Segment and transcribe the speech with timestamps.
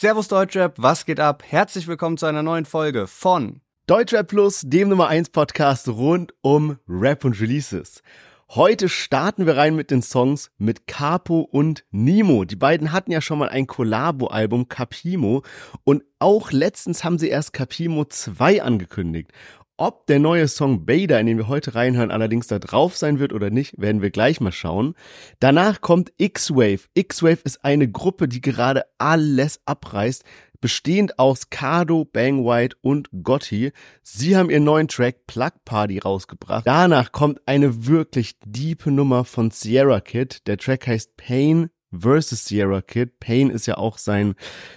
[0.00, 1.42] Servus Deutschrap, was geht ab?
[1.44, 6.78] Herzlich willkommen zu einer neuen Folge von Deutschrap Plus, dem Nummer 1 Podcast rund um
[6.86, 8.04] Rap und Releases.
[8.50, 12.44] Heute starten wir rein mit den Songs mit Capo und Nimo.
[12.44, 15.42] Die beiden hatten ja schon mal ein Collabo-Album Capimo
[15.82, 19.32] und auch letztens haben sie erst Capimo 2 angekündigt.
[19.80, 23.32] Ob der neue Song Bader, in den wir heute reinhören, allerdings da drauf sein wird
[23.32, 24.94] oder nicht, werden wir gleich mal schauen.
[25.38, 26.80] Danach kommt X-Wave.
[26.94, 30.24] X-Wave ist eine Gruppe, die gerade alles abreißt
[30.60, 33.70] bestehend aus Cardo, Bang White und Gotti.
[34.02, 36.66] Sie haben ihren neuen Track Plug Party rausgebracht.
[36.66, 40.46] Danach kommt eine wirklich diepe Nummer von Sierra Kid.
[40.48, 43.20] Der Track heißt Pain versus Sierra Kid.
[43.20, 44.34] Pain ist ja auch sein,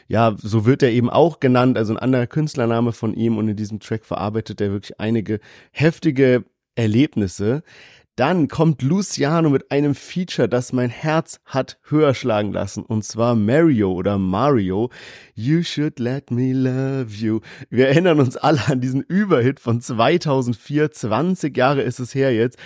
[0.07, 3.55] ja, so wird er eben auch genannt, also ein anderer Künstlername von ihm und in
[3.55, 5.39] diesem Track verarbeitet er wirklich einige
[5.71, 7.63] heftige Erlebnisse.
[8.17, 12.83] Dann kommt Luciano mit einem Feature, das mein Herz hat höher schlagen lassen.
[12.83, 14.89] Und zwar Mario oder Mario.
[15.33, 17.39] You should let me love you.
[17.69, 20.91] Wir erinnern uns alle an diesen Überhit von 2004.
[20.91, 22.57] 20 Jahre ist es her jetzt.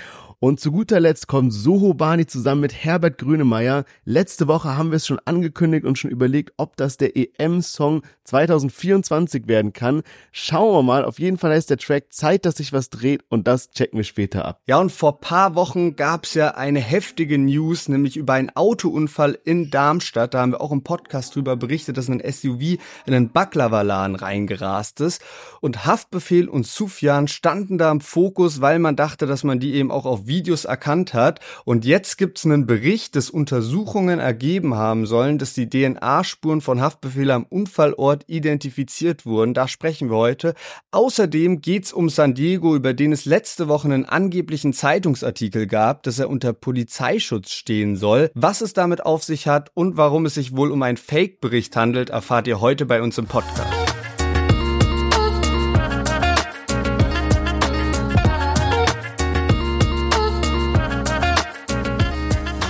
[0.45, 3.83] Und zu guter Letzt kommt Soho Bani zusammen mit Herbert Grönemeyer.
[4.03, 9.47] Letzte Woche haben wir es schon angekündigt und schon überlegt, ob das der EM-Song 2024
[9.47, 10.03] werden kann.
[10.31, 11.03] Schauen wir mal.
[11.03, 14.03] Auf jeden Fall heißt der Track Zeit, dass sich was dreht und das checken wir
[14.03, 14.61] später ab.
[14.67, 19.39] Ja, und vor paar Wochen gab es ja eine heftige News, nämlich über einen Autounfall
[19.45, 20.35] in Darmstadt.
[20.35, 25.01] Da haben wir auch im Podcast drüber berichtet, dass ein SUV in einen Baklava-Laden reingerast
[25.01, 25.23] ist.
[25.61, 29.89] Und Haftbefehl und Sufjan standen da im Fokus, weil man dachte, dass man die eben
[29.89, 31.39] auch auf Videos erkannt hat.
[31.63, 37.31] Und jetzt gibt's einen Bericht, dass Untersuchungen ergeben haben sollen, dass die DNA-Spuren von Haftbefehl
[37.31, 39.53] am Unfallort identifiziert wurden.
[39.53, 40.53] Da sprechen wir heute.
[40.91, 46.19] Außerdem geht's um San Diego, über den es letzte Woche einen angeblichen Zeitungsartikel gab, dass
[46.19, 48.29] er unter Polizeischutz stehen soll.
[48.33, 52.09] Was es damit auf sich hat und warum es sich wohl um einen Fake-Bericht handelt,
[52.09, 53.74] erfahrt ihr heute bei uns im Podcast.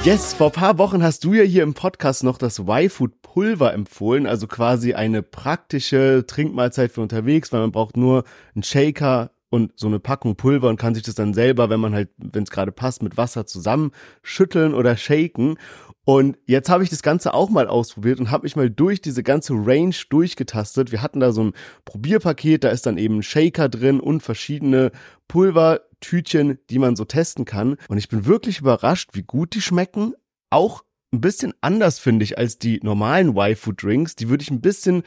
[0.06, 4.28] Yes, vor paar Wochen hast du ja hier im Podcast noch das Y-Food Pulver empfohlen,
[4.28, 8.24] also quasi eine praktische Trinkmahlzeit für unterwegs, weil man braucht nur
[8.54, 11.96] einen Shaker und so eine Packung Pulver und kann sich das dann selber, wenn man
[11.96, 15.58] halt, wenn es gerade passt, mit Wasser zusammenschütteln oder shaken.
[16.06, 19.24] Und jetzt habe ich das Ganze auch mal ausprobiert und habe mich mal durch diese
[19.24, 20.92] ganze Range durchgetastet.
[20.92, 24.92] Wir hatten da so ein Probierpaket, da ist dann eben ein Shaker drin und verschiedene
[25.28, 27.78] Pulvertütchen, die man so testen kann.
[27.90, 30.14] Und ich bin wirklich überrascht, wie gut die schmecken.
[30.52, 34.16] Auch ein bisschen anders finde ich als die normalen Y-Food-Drinks.
[34.16, 35.02] Die würde ich ein bisschen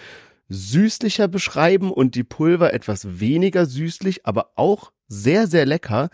[0.49, 6.11] süßlicher beschreiben und die Pulver etwas weniger süßlich, aber auch sehr, sehr lecker.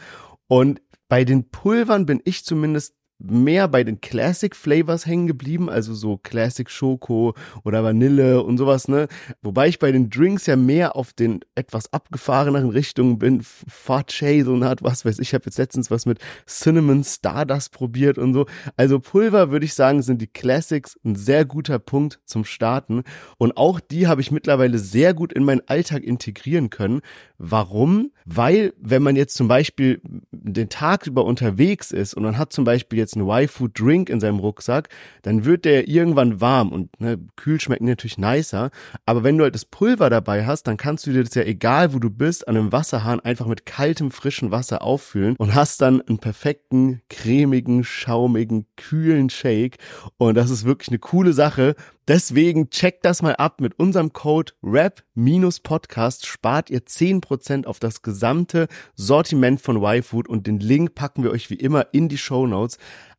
[0.47, 5.95] Und bei den Pulvern bin ich zumindest mehr bei den Classic Flavors hängen geblieben, also
[5.95, 9.09] so Classic Schoko oder Vanille und sowas, ne?
[9.43, 13.43] Wobei ich bei den Drinks ja mehr auf den etwas abgefahreneren Richtungen bin.
[13.43, 18.19] Fudge, eine Art, was weiß ich, ich habe jetzt letztens was mit Cinnamon Stardust probiert
[18.19, 18.47] und so.
[18.77, 23.03] Also Pulver, würde ich sagen, sind die Classics ein sehr guter Punkt zum Starten.
[23.39, 27.01] Und auch die habe ich mittlerweile sehr gut in meinen Alltag integrieren können.
[27.39, 28.13] Warum?
[28.25, 32.65] Weil, wenn man jetzt zum Beispiel den Tag über unterwegs ist und man hat zum
[32.65, 34.89] Beispiel jetzt einen Y-Food-Drink in seinem Rucksack,
[35.23, 38.71] dann wird der irgendwann warm und ne, kühl schmeckt natürlich nicer.
[39.07, 41.95] Aber wenn du halt das Pulver dabei hast, dann kannst du dir das ja egal,
[41.95, 46.01] wo du bist, an einem Wasserhahn einfach mit kaltem, frischen Wasser auffüllen und hast dann
[46.01, 49.79] einen perfekten, cremigen, schaumigen, kühlen Shake.
[50.17, 51.75] Und das ist wirklich eine coole Sache.
[52.07, 53.63] Deswegen checkt das mal ab.
[53.63, 60.61] Mit unserem Code RAP-Podcast spart ihr 10% auf das gesamte Sortiment von Y-Food und den
[60.61, 62.77] Link packen wir euch wie immer in die Show Notes.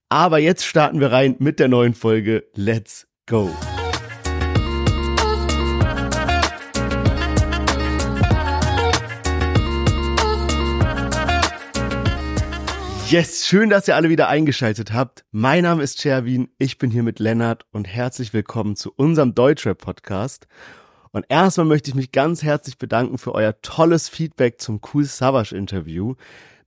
[0.09, 2.45] Aber jetzt starten wir rein mit der neuen Folge.
[2.53, 3.49] Let's go!
[13.09, 15.25] Yes, schön, dass ihr alle wieder eingeschaltet habt.
[15.31, 20.47] Mein Name ist Cherwin, ich bin hier mit Lennart und herzlich willkommen zu unserem Deutschrap-Podcast.
[21.11, 25.55] Und erstmal möchte ich mich ganz herzlich bedanken für euer tolles Feedback zum Cool Savage
[25.55, 26.15] Interview.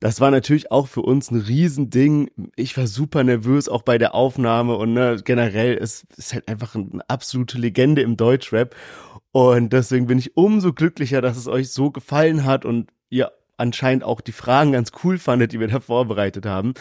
[0.00, 2.30] Das war natürlich auch für uns ein Riesending.
[2.54, 6.76] Ich war super nervös auch bei der Aufnahme und ne, generell ist ist halt einfach
[6.76, 8.76] eine absolute Legende im Deutschrap.
[9.32, 14.04] Und deswegen bin ich umso glücklicher, dass es euch so gefallen hat und ihr anscheinend
[14.04, 16.74] auch die Fragen ganz cool fandet, die wir da vorbereitet haben.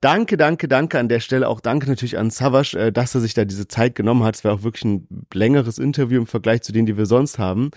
[0.00, 1.48] Danke, danke, danke an der Stelle.
[1.48, 4.34] Auch danke natürlich an Savas, äh, dass er sich da diese Zeit genommen hat.
[4.34, 7.70] Es war auch wirklich ein längeres Interview im Vergleich zu denen, die wir sonst haben.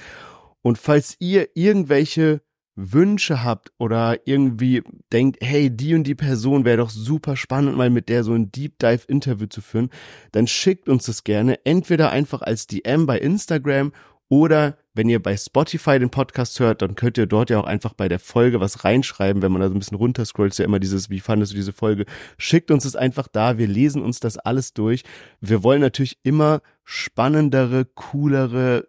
[0.62, 2.42] Und falls ihr irgendwelche
[2.78, 7.90] Wünsche habt oder irgendwie denkt, hey, die und die Person wäre doch super spannend, mal
[7.90, 9.90] mit der so ein Deep Dive Interview zu führen,
[10.32, 13.92] dann schickt uns das gerne entweder einfach als DM bei Instagram
[14.30, 17.94] oder wenn ihr bei Spotify den Podcast hört, dann könnt ihr dort ja auch einfach
[17.94, 20.80] bei der Folge was reinschreiben, wenn man da so ein bisschen runterscrollt, ist ja immer
[20.80, 22.06] dieses, wie fandest du diese Folge?
[22.38, 25.04] Schickt uns es einfach da, wir lesen uns das alles durch.
[25.40, 28.88] Wir wollen natürlich immer spannendere, coolere,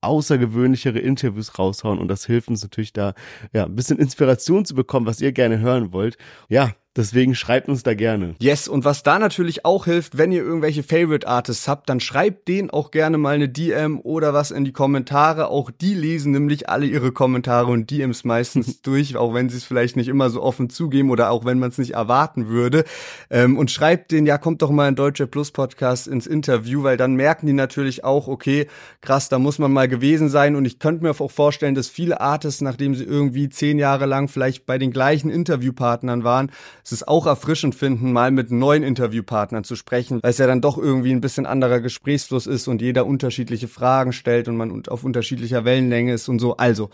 [0.00, 3.14] außergewöhnlichere Interviews raushauen und das hilft uns natürlich da,
[3.52, 6.16] ja, ein bisschen Inspiration zu bekommen, was ihr gerne hören wollt.
[6.48, 8.34] Ja, Deswegen schreibt uns da gerne.
[8.40, 12.48] Yes, und was da natürlich auch hilft, wenn ihr irgendwelche Favorite Artists habt, dann schreibt
[12.48, 15.46] denen auch gerne mal eine DM oder was in die Kommentare.
[15.46, 19.64] Auch die lesen nämlich alle ihre Kommentare und DMs meistens durch, auch wenn sie es
[19.64, 22.84] vielleicht nicht immer so offen zugeben oder auch wenn man es nicht erwarten würde.
[23.30, 26.96] Ähm, und schreibt denen, ja, kommt doch mal in Deutsche Plus Podcast ins Interview, weil
[26.96, 28.66] dann merken die natürlich auch, okay,
[29.02, 30.56] krass, da muss man mal gewesen sein.
[30.56, 34.26] Und ich könnte mir auch vorstellen, dass viele Artists, nachdem sie irgendwie zehn Jahre lang
[34.26, 36.50] vielleicht bei den gleichen Interviewpartnern waren,
[36.88, 40.62] es ist auch erfrischend finden, mal mit neuen Interviewpartnern zu sprechen, weil es ja dann
[40.62, 45.04] doch irgendwie ein bisschen anderer Gesprächsfluss ist und jeder unterschiedliche Fragen stellt und man auf
[45.04, 46.56] unterschiedlicher Wellenlänge ist und so.
[46.56, 46.88] Also,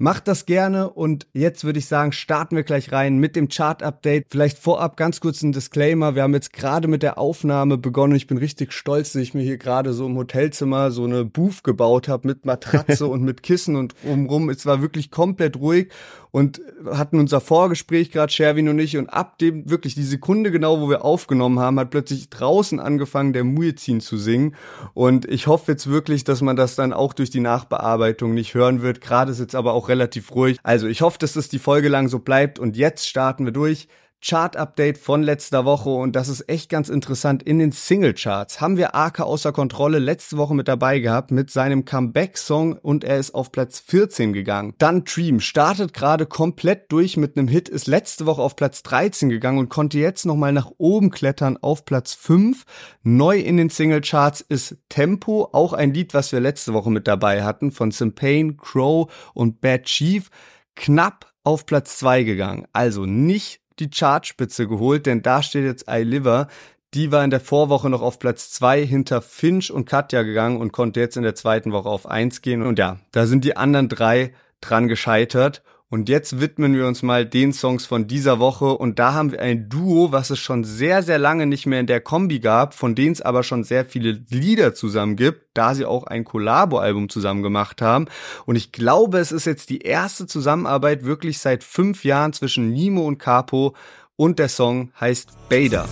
[0.00, 4.26] Macht das gerne und jetzt würde ich sagen, starten wir gleich rein mit dem Chart-Update.
[4.30, 6.14] Vielleicht vorab ganz kurz ein Disclaimer.
[6.14, 8.14] Wir haben jetzt gerade mit der Aufnahme begonnen.
[8.14, 11.64] Ich bin richtig stolz, dass ich mir hier gerade so im Hotelzimmer so eine Booth
[11.64, 14.50] gebaut habe mit Matratze und mit Kissen und umrum.
[14.50, 15.88] Es war wirklich komplett ruhig
[16.30, 20.80] und hatten unser Vorgespräch gerade Sherwin und ich und ab dem wirklich die Sekunde genau,
[20.80, 24.54] wo wir aufgenommen haben, hat plötzlich draußen angefangen der Muezzin zu singen
[24.94, 28.82] und ich hoffe jetzt wirklich, dass man das dann auch durch die Nachbearbeitung nicht hören
[28.82, 29.00] wird.
[29.00, 30.58] Gerade ist jetzt aber auch relativ ruhig.
[30.62, 33.88] Also ich hoffe, dass das die Folge lang so bleibt und jetzt starten wir durch.
[34.20, 37.42] Chart-Update von letzter Woche und das ist echt ganz interessant.
[37.42, 41.84] In den Single-Charts haben wir Arke außer Kontrolle letzte Woche mit dabei gehabt mit seinem
[41.84, 44.74] Comeback-Song und er ist auf Platz 14 gegangen.
[44.78, 49.28] Dann Dream startet gerade komplett durch mit einem Hit, ist letzte Woche auf Platz 13
[49.28, 52.64] gegangen und konnte jetzt nochmal nach oben klettern auf Platz 5.
[53.04, 57.44] Neu in den Single-Charts ist Tempo, auch ein Lied, was wir letzte Woche mit dabei
[57.44, 60.28] hatten von Simpane, Crow und Bad Chief.
[60.74, 62.66] Knapp auf Platz 2 gegangen.
[62.72, 66.48] Also nicht die Chartspitze geholt, denn da steht jetzt I Liver.
[66.94, 70.72] Die war in der Vorwoche noch auf Platz zwei hinter Finch und Katja gegangen und
[70.72, 72.62] konnte jetzt in der zweiten Woche auf eins gehen.
[72.62, 75.62] Und ja, da sind die anderen drei dran gescheitert.
[75.90, 78.76] Und jetzt widmen wir uns mal den Songs von dieser Woche.
[78.76, 81.86] Und da haben wir ein Duo, was es schon sehr, sehr lange nicht mehr in
[81.86, 85.86] der Kombi gab, von denen es aber schon sehr viele Lieder zusammen gibt, da sie
[85.86, 88.06] auch ein Collabo-Album zusammen gemacht haben.
[88.44, 93.06] Und ich glaube, es ist jetzt die erste Zusammenarbeit wirklich seit fünf Jahren zwischen Nimo
[93.06, 93.74] und Capo.
[94.16, 95.88] Und der Song heißt Bader.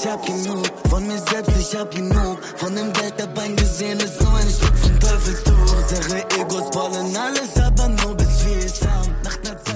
[0.00, 4.20] Ich hab genug von mir selbst, ich hab genug von dem Geld dabei gesehen, ist
[4.22, 5.76] nur ein Stück vom Teufelstuch.
[5.76, 8.80] Unsere Egos wollen alles, aber nur bis wir es.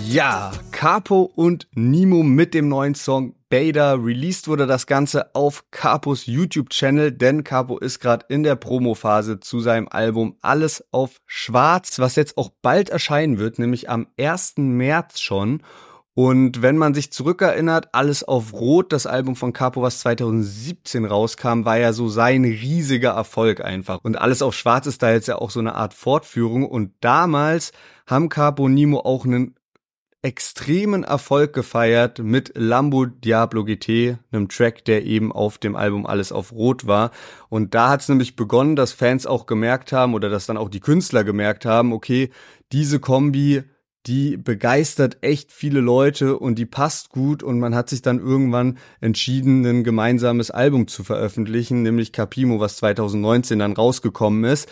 [0.06, 3.94] Ja, Capo und Nimo mit dem neuen Song Beta.
[3.94, 9.60] Released wurde das Ganze auf Capos YouTube-Channel, denn Capo ist gerade in der Promophase zu
[9.60, 14.54] seinem Album Alles auf Schwarz, was jetzt auch bald erscheinen wird, nämlich am 1.
[14.56, 15.62] März schon.
[16.14, 21.64] Und wenn man sich zurückerinnert, alles auf Rot, das Album von Capo, was 2017 rauskam,
[21.64, 23.98] war ja so sein riesiger Erfolg einfach.
[24.02, 26.68] Und alles auf Schwarz ist da jetzt ja auch so eine Art Fortführung.
[26.68, 27.72] Und damals
[28.06, 29.56] haben Capo und Nimo auch einen
[30.22, 36.30] extremen Erfolg gefeiert mit Lambo Diablo GT, einem Track, der eben auf dem Album Alles
[36.30, 37.10] auf Rot war.
[37.48, 40.70] Und da hat es nämlich begonnen, dass Fans auch gemerkt haben oder dass dann auch
[40.70, 42.30] die Künstler gemerkt haben, okay,
[42.72, 43.64] diese Kombi
[44.06, 48.78] die begeistert echt viele Leute und die passt gut und man hat sich dann irgendwann
[49.00, 54.68] entschieden, ein gemeinsames Album zu veröffentlichen, nämlich Capimo, was 2019 dann rausgekommen ist.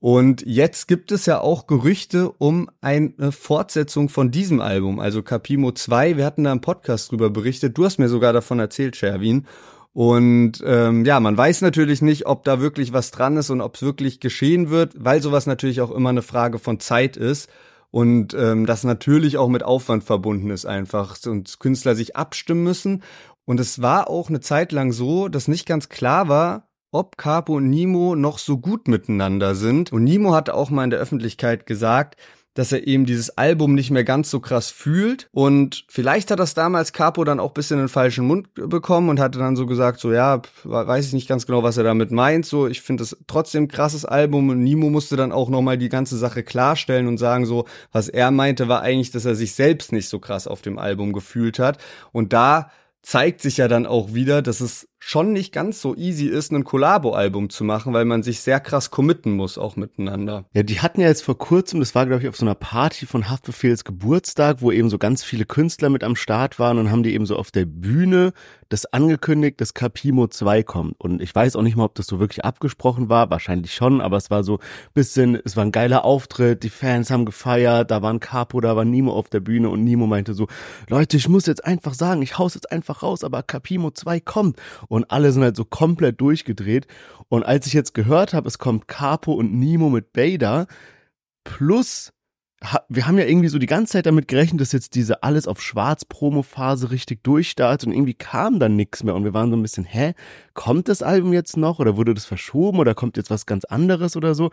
[0.00, 5.70] Und jetzt gibt es ja auch Gerüchte um eine Fortsetzung von diesem Album, also Capimo
[5.70, 6.16] 2.
[6.16, 7.78] Wir hatten da im Podcast drüber berichtet.
[7.78, 9.46] Du hast mir sogar davon erzählt, Sherwin.
[9.92, 13.76] Und ähm, ja, man weiß natürlich nicht, ob da wirklich was dran ist und ob
[13.76, 17.48] es wirklich geschehen wird, weil sowas natürlich auch immer eine Frage von Zeit ist
[17.92, 23.02] und ähm, das natürlich auch mit Aufwand verbunden ist einfach und Künstler sich abstimmen müssen.
[23.44, 27.56] Und es war auch eine Zeit lang so, dass nicht ganz klar war, ob Capo
[27.56, 29.92] und Nimo noch so gut miteinander sind.
[29.92, 32.16] Und Nimo hat auch mal in der Öffentlichkeit gesagt,
[32.54, 35.28] dass er eben dieses Album nicht mehr ganz so krass fühlt.
[35.32, 39.38] Und vielleicht hat das damals Capo dann auch bisschen den falschen Mund bekommen und hatte
[39.38, 42.44] dann so gesagt, so ja, weiß ich nicht ganz genau, was er damit meint.
[42.44, 46.18] So, ich finde es trotzdem krasses Album und Nimo musste dann auch nochmal die ganze
[46.18, 50.08] Sache klarstellen und sagen, so, was er meinte, war eigentlich, dass er sich selbst nicht
[50.08, 51.78] so krass auf dem Album gefühlt hat.
[52.12, 52.70] Und da
[53.02, 56.62] zeigt sich ja dann auch wieder, dass es schon nicht ganz so easy ist, ein
[56.62, 60.44] Collabo-Album zu machen, weil man sich sehr krass committen muss, auch miteinander.
[60.54, 63.04] Ja, die hatten ja jetzt vor kurzem, das war glaube ich auf so einer Party
[63.06, 67.02] von Haftbefehls Geburtstag, wo eben so ganz viele Künstler mit am Start waren und haben
[67.02, 68.32] die eben so auf der Bühne
[68.68, 70.94] das angekündigt, dass Capimo 2 kommt.
[70.98, 74.16] Und ich weiß auch nicht mal, ob das so wirklich abgesprochen war, wahrscheinlich schon, aber
[74.16, 74.60] es war so
[74.94, 78.84] bisschen, es war ein geiler Auftritt, die Fans haben gefeiert, da waren Capo, da war
[78.84, 80.46] Nimo auf der Bühne und Nimo meinte so,
[80.88, 84.60] Leute, ich muss jetzt einfach sagen, ich haus jetzt einfach raus, aber Capimo 2 kommt
[84.92, 86.86] und alle sind halt so komplett durchgedreht.
[87.30, 90.66] Und als ich jetzt gehört habe, es kommt Capo und Nemo mit Bader,
[91.44, 92.12] plus
[92.90, 95.62] wir haben ja irgendwie so die ganze Zeit damit gerechnet, dass jetzt diese alles auf
[95.62, 99.62] schwarz Promo-Phase richtig durchstartet und irgendwie kam dann nichts mehr und wir waren so ein
[99.62, 100.12] bisschen, hä,
[100.52, 104.14] kommt das Album jetzt noch oder wurde das verschoben oder kommt jetzt was ganz anderes
[104.14, 104.50] oder so?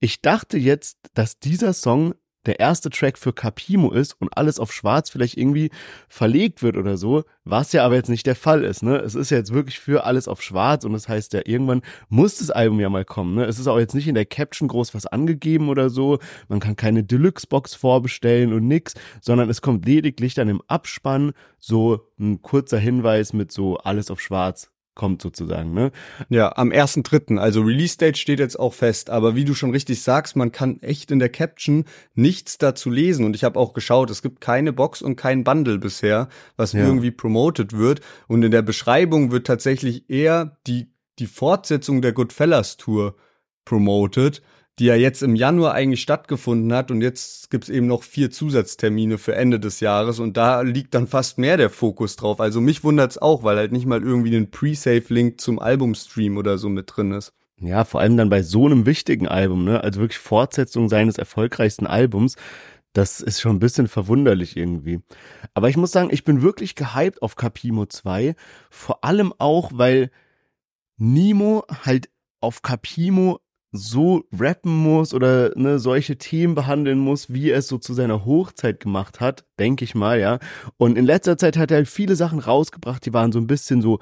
[0.00, 2.14] Ich dachte jetzt, dass dieser Song
[2.46, 5.70] der erste Track für Capimo ist und alles auf schwarz vielleicht irgendwie
[6.08, 8.96] verlegt wird oder so, was ja aber jetzt nicht der Fall ist, ne?
[8.96, 12.38] Es ist ja jetzt wirklich für alles auf schwarz und das heißt ja, irgendwann muss
[12.38, 13.44] das Album ja mal kommen, ne?
[13.44, 16.76] Es ist auch jetzt nicht in der Caption groß was angegeben oder so, man kann
[16.76, 22.78] keine Deluxe-Box vorbestellen und nix, sondern es kommt lediglich dann im Abspann so ein kurzer
[22.78, 25.90] Hinweis mit so alles auf schwarz kommt sozusagen, ne?
[26.28, 30.02] Ja, am 1.3., also Release Date steht jetzt auch fest, aber wie du schon richtig
[30.02, 31.84] sagst, man kann echt in der Caption
[32.14, 35.78] nichts dazu lesen und ich habe auch geschaut, es gibt keine Box und kein Bundle
[35.78, 36.84] bisher, was ja.
[36.84, 42.76] irgendwie promoted wird und in der Beschreibung wird tatsächlich eher die die Fortsetzung der Goodfellas
[42.76, 43.14] Tour
[43.64, 44.42] promoted
[44.78, 49.18] die ja jetzt im Januar eigentlich stattgefunden hat und jetzt gibt's eben noch vier Zusatztermine
[49.18, 52.40] für Ende des Jahres und da liegt dann fast mehr der Fokus drauf.
[52.40, 56.68] Also mich wundert's auch, weil halt nicht mal irgendwie ein Pre-Save-Link zum Albumstream oder so
[56.68, 57.32] mit drin ist.
[57.60, 59.82] Ja, vor allem dann bei so einem wichtigen Album, ne?
[59.82, 62.34] Also wirklich Fortsetzung seines erfolgreichsten Albums.
[62.92, 65.00] Das ist schon ein bisschen verwunderlich irgendwie.
[65.54, 68.34] Aber ich muss sagen, ich bin wirklich gehypt auf Capimo 2.
[68.70, 70.10] Vor allem auch, weil
[70.96, 72.08] Nemo halt
[72.40, 73.40] auf Capimo
[73.76, 78.24] so rappen muss oder ne, solche Themen behandeln muss, wie er es so zu seiner
[78.24, 80.38] Hochzeit gemacht hat, denke ich mal, ja.
[80.76, 83.82] Und in letzter Zeit hat er halt viele Sachen rausgebracht, die waren so ein bisschen
[83.82, 83.98] so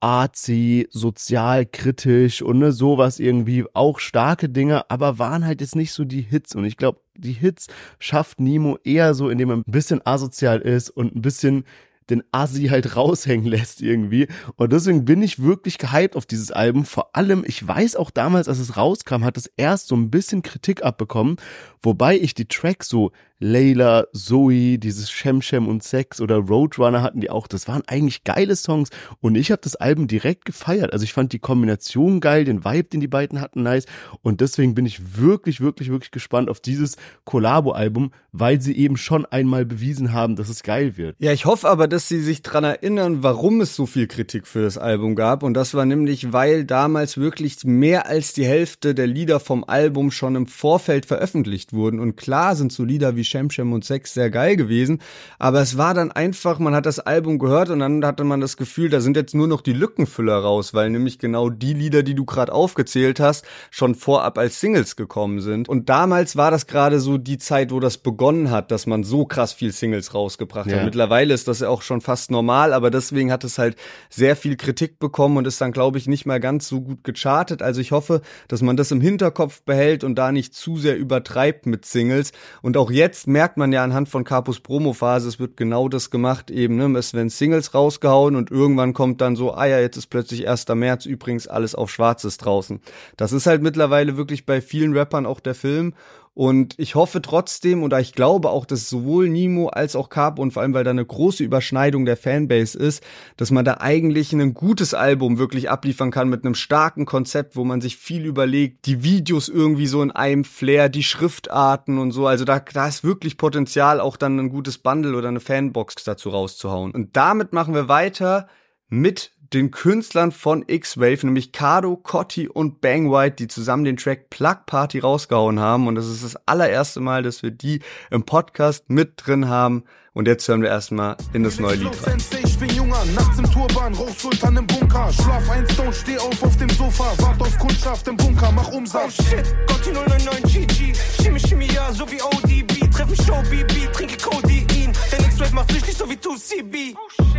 [0.00, 6.04] arzi, sozialkritisch und ne, sowas irgendwie, auch starke Dinge, aber waren halt jetzt nicht so
[6.04, 6.54] die Hits.
[6.54, 10.90] Und ich glaube, die Hits schafft Nemo eher so, indem er ein bisschen asozial ist
[10.90, 11.64] und ein bisschen
[12.10, 14.28] den Assi halt raushängen lässt irgendwie.
[14.56, 16.84] Und deswegen bin ich wirklich gehypt auf dieses Album.
[16.84, 20.42] Vor allem, ich weiß auch damals, als es rauskam, hat es erst so ein bisschen
[20.42, 21.36] Kritik abbekommen,
[21.82, 23.12] wobei ich die Tracks so
[23.44, 27.46] Layla, Zoe, dieses Shem Shem und Sex oder Roadrunner hatten die auch.
[27.46, 28.88] Das waren eigentlich geile Songs
[29.20, 30.94] und ich habe das Album direkt gefeiert.
[30.94, 33.84] Also ich fand die Kombination geil, den Vibe, den die beiden hatten, nice
[34.22, 36.96] und deswegen bin ich wirklich, wirklich, wirklich gespannt auf dieses
[37.26, 41.16] Collabo-Album, weil sie eben schon einmal bewiesen haben, dass es geil wird.
[41.18, 44.62] Ja, ich hoffe aber, dass sie sich dran erinnern, warum es so viel Kritik für
[44.62, 49.06] das Album gab und das war nämlich, weil damals wirklich mehr als die Hälfte der
[49.06, 53.50] Lieder vom Album schon im Vorfeld veröffentlicht wurden und klar sind so Lieder wie Shem
[53.50, 55.00] Shem und Sex sehr geil gewesen.
[55.40, 58.56] Aber es war dann einfach, man hat das Album gehört und dann hatte man das
[58.56, 62.14] Gefühl, da sind jetzt nur noch die Lückenfüller raus, weil nämlich genau die Lieder, die
[62.14, 65.68] du gerade aufgezählt hast, schon vorab als Singles gekommen sind.
[65.68, 69.24] Und damals war das gerade so die Zeit, wo das begonnen hat, dass man so
[69.24, 70.76] krass viel Singles rausgebracht ja.
[70.76, 70.84] hat.
[70.84, 73.74] Mittlerweile ist das ja auch schon fast normal, aber deswegen hat es halt
[74.10, 77.62] sehr viel Kritik bekommen und ist dann, glaube ich, nicht mal ganz so gut gechartet.
[77.62, 81.66] Also ich hoffe, dass man das im Hinterkopf behält und da nicht zu sehr übertreibt
[81.66, 82.30] mit Singles.
[82.62, 86.10] Und auch jetzt jetzt merkt man ja anhand von Capus Promo-Phase, es wird genau das
[86.10, 86.98] gemacht, eben, ne?
[86.98, 90.66] Es werden Singles rausgehauen und irgendwann kommt dann so, ah ja, jetzt ist plötzlich 1.
[90.74, 92.80] März übrigens alles auf Schwarzes draußen.
[93.16, 95.94] Das ist halt mittlerweile wirklich bei vielen Rappern auch der Film
[96.34, 100.50] und ich hoffe trotzdem, oder ich glaube auch, dass sowohl Nemo als auch Carp und
[100.50, 103.04] vor allem, weil da eine große Überschneidung der Fanbase ist,
[103.36, 107.62] dass man da eigentlich ein gutes Album wirklich abliefern kann mit einem starken Konzept, wo
[107.62, 112.26] man sich viel überlegt, die Videos irgendwie so in einem Flair, die Schriftarten und so.
[112.26, 116.30] Also da, da ist wirklich Potenzial, auch dann ein gutes Bundle oder eine Fanbox dazu
[116.30, 116.90] rauszuhauen.
[116.90, 118.48] Und damit machen wir weiter
[118.88, 124.28] mit den Künstlern von X-Wave, nämlich Kado, Cotti und Bang White, die zusammen den Track
[124.28, 125.86] Plug Party rausgehauen haben.
[125.86, 127.80] Und das ist das allererste Mal, dass wir die
[128.10, 129.84] im Podcast mit drin haben.
[130.12, 132.18] Und jetzt hören wir erstmal in das neue Lied rein.
[132.44, 135.12] Ich bin junger, nachts im Turban, Rauchsultan im Bunker.
[135.12, 139.16] Schlaf ein Stone, steh auf auf dem Sofa, wart auf Kundschaft im Bunker, mach Umsatz.
[139.18, 144.16] Oh shit, Gotti 099 GG, Shimmy Shimmy ja, so wie ODB treffen Show BB, trinke
[144.16, 144.92] Codein.
[145.10, 146.94] Der X-Wave macht süchtig, so wie 2CB.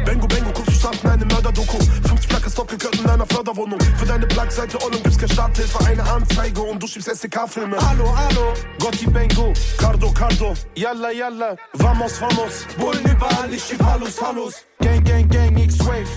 [0.05, 1.77] Bengo, Bengo, guckst du schlafen eine Mörder-Doku.
[2.07, 3.79] 50 Plack ist doppelgehört in einer Förderwohnung.
[3.97, 7.77] Für deine Black-Seite Ollum gibt's keine Starthilfe, eine Anzeige und du schiebst SDK-Filme.
[7.89, 12.65] Hallo, hallo, Gotti, Bengo, Cardo, Cardo, Yalla, Yalla, Vamos, Vamos.
[12.77, 14.65] Bullen überall, ich schieb Hallos, Hallos.
[14.79, 16.07] Gang, Gang, Gang, X-Wave.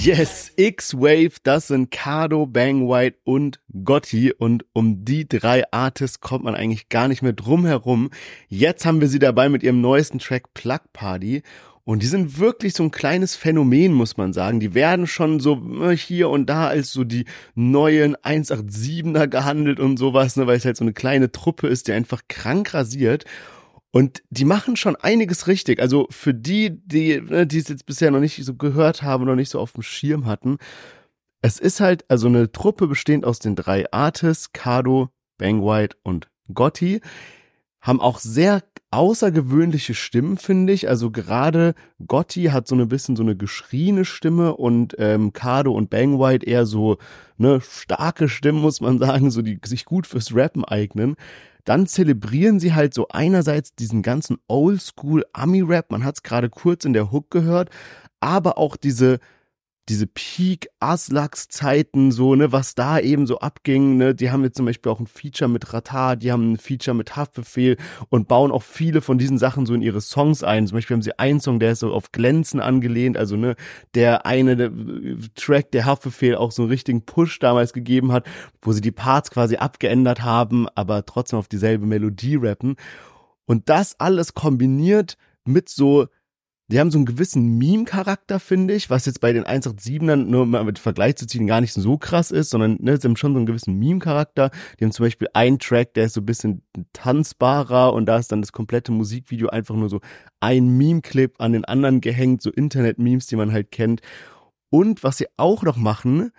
[0.00, 6.44] Yes, X-Wave, das sind Cardo, Bang White und Gotti und um die drei Artists kommt
[6.44, 8.10] man eigentlich gar nicht mehr drum herum.
[8.48, 11.42] Jetzt haben wir sie dabei mit ihrem neuesten Track Plug Party
[11.86, 14.58] und die sind wirklich so ein kleines Phänomen, muss man sagen.
[14.58, 19.96] Die werden schon so äh, hier und da als so die neuen 187er gehandelt und
[19.96, 23.24] sowas, ne, weil es halt so eine kleine Truppe ist, die einfach krank rasiert.
[23.92, 25.80] Und die machen schon einiges richtig.
[25.80, 29.36] Also für die, die, ne, die es jetzt bisher noch nicht so gehört haben, noch
[29.36, 30.58] nicht so auf dem Schirm hatten.
[31.40, 36.28] Es ist halt also eine Truppe bestehend aus den drei Artists, Kado, Bang White und
[36.52, 37.00] Gotti.
[37.80, 40.88] Haben auch sehr außergewöhnliche Stimmen, finde ich.
[40.88, 41.74] Also gerade
[42.06, 46.46] Gotti hat so ein bisschen so eine geschrieene Stimme und ähm, Kado und Bang White
[46.46, 46.98] eher so
[47.36, 51.16] ne starke Stimmen, muss man sagen, so die sich gut fürs Rappen eignen
[51.66, 56.84] dann zelebrieren sie halt so einerseits diesen ganzen Oldschool Ami-Rap, man hat es gerade kurz
[56.84, 57.70] in der Hook gehört,
[58.20, 59.18] aber auch diese
[59.88, 64.56] diese Peak Aslaks Zeiten so ne was da eben so abging ne die haben jetzt
[64.56, 67.76] zum Beispiel auch ein Feature mit Ratar die haben ein Feature mit Haftbefehl
[68.08, 70.66] und bauen auch viele von diesen Sachen so in ihre Songs ein.
[70.66, 73.56] Zum Beispiel haben sie einen Song der ist so auf Glänzen angelehnt also ne
[73.94, 74.72] der eine der
[75.34, 78.26] Track der Haftbefehl auch so einen richtigen Push damals gegeben hat
[78.62, 82.76] wo sie die Parts quasi abgeändert haben aber trotzdem auf dieselbe Melodie rappen.
[83.46, 86.08] Und das alles kombiniert mit so
[86.68, 90.64] die haben so einen gewissen Meme-Charakter, finde ich, was jetzt bei den 187ern nur mal
[90.64, 93.38] mit Vergleich zu ziehen gar nicht so krass ist, sondern ne, sie haben schon so
[93.38, 94.50] einen gewissen Meme-Charakter.
[94.78, 98.32] Die haben zum Beispiel einen Track, der ist so ein bisschen tanzbarer und da ist
[98.32, 100.00] dann das komplette Musikvideo einfach nur so
[100.40, 104.00] ein Meme-Clip an den anderen gehängt, so Internet-Memes, die man halt kennt.
[104.68, 106.32] Und was sie auch noch machen,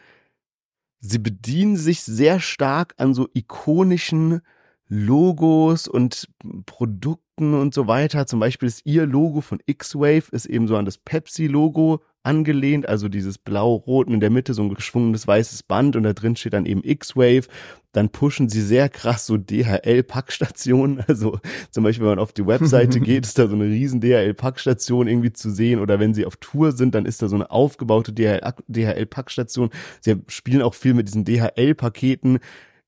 [1.00, 4.42] sie bedienen sich sehr stark an so ikonischen
[4.90, 6.28] Logos und
[6.66, 8.26] Produkten und so weiter.
[8.26, 13.08] Zum Beispiel ist ihr Logo von X-Wave ist eben so an das Pepsi-Logo angelehnt, also
[13.08, 16.54] dieses blau-rot und in der Mitte so ein geschwungenes weißes Band und da drin steht
[16.54, 17.48] dann eben X-Wave.
[17.94, 21.04] Dann pushen sie sehr krass so DHL-Packstationen.
[21.08, 21.40] Also
[21.72, 25.32] zum Beispiel, wenn man auf die Webseite geht, ist da so eine riesen DHL-Packstation irgendwie
[25.32, 25.80] zu sehen.
[25.80, 29.70] Oder wenn sie auf Tour sind, dann ist da so eine aufgebaute DHL-Packstation.
[30.02, 32.40] Sie spielen auch viel mit diesen DHL-Paketen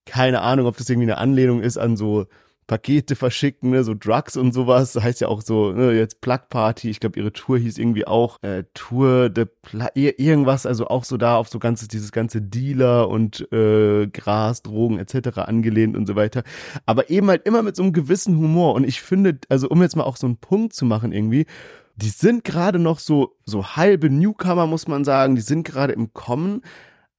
[0.10, 2.26] keine Ahnung, ob das irgendwie eine Anlehnung ist an so
[2.70, 4.94] Pakete verschicken, ne, so Drugs und sowas.
[4.94, 6.92] Das heißt ja auch so, ne, jetzt Plug Party.
[6.92, 11.18] Ich glaube, ihre Tour hieß irgendwie auch äh, Tour de Pla irgendwas, also auch so
[11.18, 15.40] da auf so ganzes, dieses ganze Dealer und äh, Gras, Drogen etc.
[15.40, 16.44] angelehnt und so weiter.
[16.86, 18.76] Aber eben halt immer mit so einem gewissen Humor.
[18.76, 21.48] Und ich finde, also um jetzt mal auch so einen Punkt zu machen irgendwie,
[21.96, 25.36] die sind gerade noch so, so halbe Newcomer, muss man sagen.
[25.36, 26.62] Die sind gerade im Kommen.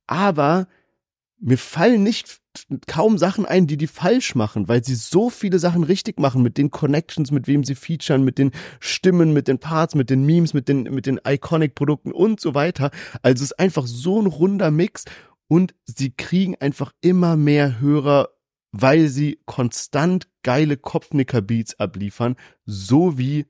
[0.07, 0.69] Aber
[1.41, 2.41] mir fallen nicht
[2.87, 6.59] kaum Sachen ein, die die falsch machen, weil sie so viele Sachen richtig machen mit
[6.59, 8.51] den Connections, mit wem sie featuren, mit den
[8.81, 12.91] Stimmen, mit den Parts, mit den Memes, mit den, mit den Iconic-Produkten und so weiter.
[13.23, 15.05] Also es ist einfach so ein runder Mix
[15.49, 18.29] und sie kriegen einfach immer mehr Hörer,
[18.73, 23.47] weil sie konstant geile Kopfnicker-Beats abliefern, so wie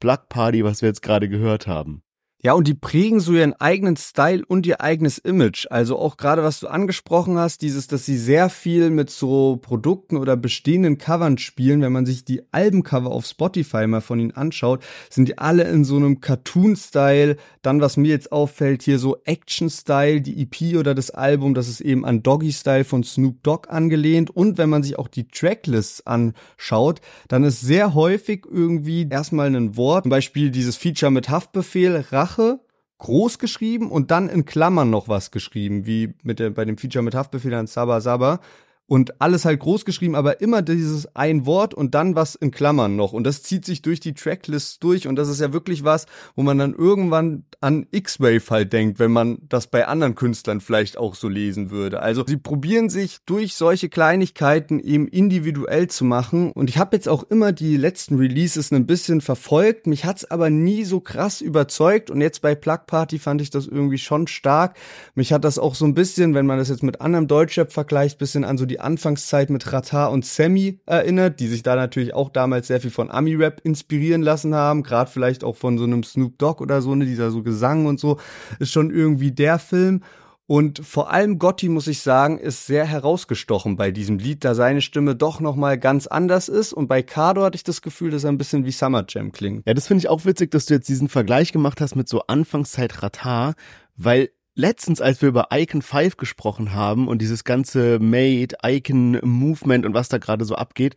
[0.00, 2.03] Black Party, was wir jetzt gerade gehört haben.
[2.46, 5.66] Ja, und die prägen so ihren eigenen Style und ihr eigenes Image.
[5.70, 10.18] Also auch gerade, was du angesprochen hast, dieses, dass sie sehr viel mit so Produkten
[10.18, 11.80] oder bestehenden Covern spielen.
[11.80, 15.84] Wenn man sich die Albencover auf Spotify mal von ihnen anschaut, sind die alle in
[15.84, 17.38] so einem Cartoon-Style.
[17.62, 21.80] Dann, was mir jetzt auffällt, hier so Action-Style, die EP oder das Album, das ist
[21.80, 24.28] eben an Doggy-Style von Snoop Dogg angelehnt.
[24.28, 29.78] Und wenn man sich auch die Tracklists anschaut, dann ist sehr häufig irgendwie erstmal ein
[29.78, 32.60] Wort, zum Beispiel dieses Feature mit Haftbefehl, Rach Sache
[32.98, 37.02] groß geschrieben und dann in Klammern noch was geschrieben, wie mit der, bei dem Feature
[37.02, 38.40] mit Haftbefehl an Saba Saba
[38.86, 42.96] und alles halt groß geschrieben, aber immer dieses ein Wort und dann was in Klammern
[42.96, 43.12] noch.
[43.14, 46.42] Und das zieht sich durch die Tracklists durch und das ist ja wirklich was, wo
[46.42, 51.14] man dann irgendwann an X-Wave halt denkt, wenn man das bei anderen Künstlern vielleicht auch
[51.14, 52.00] so lesen würde.
[52.00, 57.08] Also sie probieren sich durch solche Kleinigkeiten eben individuell zu machen und ich habe jetzt
[57.08, 62.10] auch immer die letzten Releases ein bisschen verfolgt, mich hat's aber nie so krass überzeugt
[62.10, 64.76] und jetzt bei Plug Party fand ich das irgendwie schon stark.
[65.14, 68.18] Mich hat das auch so ein bisschen, wenn man das jetzt mit anderem Deutschrap vergleicht,
[68.18, 72.12] bisschen an so die die Anfangszeit mit Rata und Sammy erinnert, die sich da natürlich
[72.12, 76.02] auch damals sehr viel von Ami-Rap inspirieren lassen haben, gerade vielleicht auch von so einem
[76.02, 78.18] Snoop Dogg oder so, ne, dieser so Gesang und so,
[78.58, 80.02] ist schon irgendwie der Film.
[80.46, 84.82] Und vor allem Gotti, muss ich sagen, ist sehr herausgestochen bei diesem Lied, da seine
[84.82, 86.72] Stimme doch nochmal ganz anders ist.
[86.72, 89.64] Und bei Cardo hatte ich das Gefühl, dass er ein bisschen wie Summer Jam klingt.
[89.66, 92.22] Ja, das finde ich auch witzig, dass du jetzt diesen Vergleich gemacht hast mit so
[92.26, 93.54] Anfangszeit Ratar,
[93.96, 99.84] weil letztens, als wir über Icon 5 gesprochen haben und dieses ganze Made, Icon Movement
[99.84, 100.94] und was da gerade so abgeht,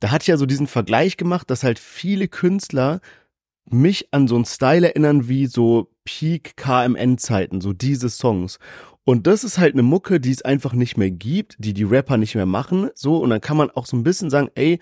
[0.00, 3.00] da hatte ich ja so diesen Vergleich gemacht, dass halt viele Künstler
[3.70, 8.58] mich an so einen Style erinnern wie so Peak KMN Zeiten, so diese Songs.
[9.04, 12.16] Und das ist halt eine Mucke, die es einfach nicht mehr gibt, die die Rapper
[12.16, 13.18] nicht mehr machen, so.
[13.18, 14.78] Und dann kann man auch so ein bisschen sagen, ey,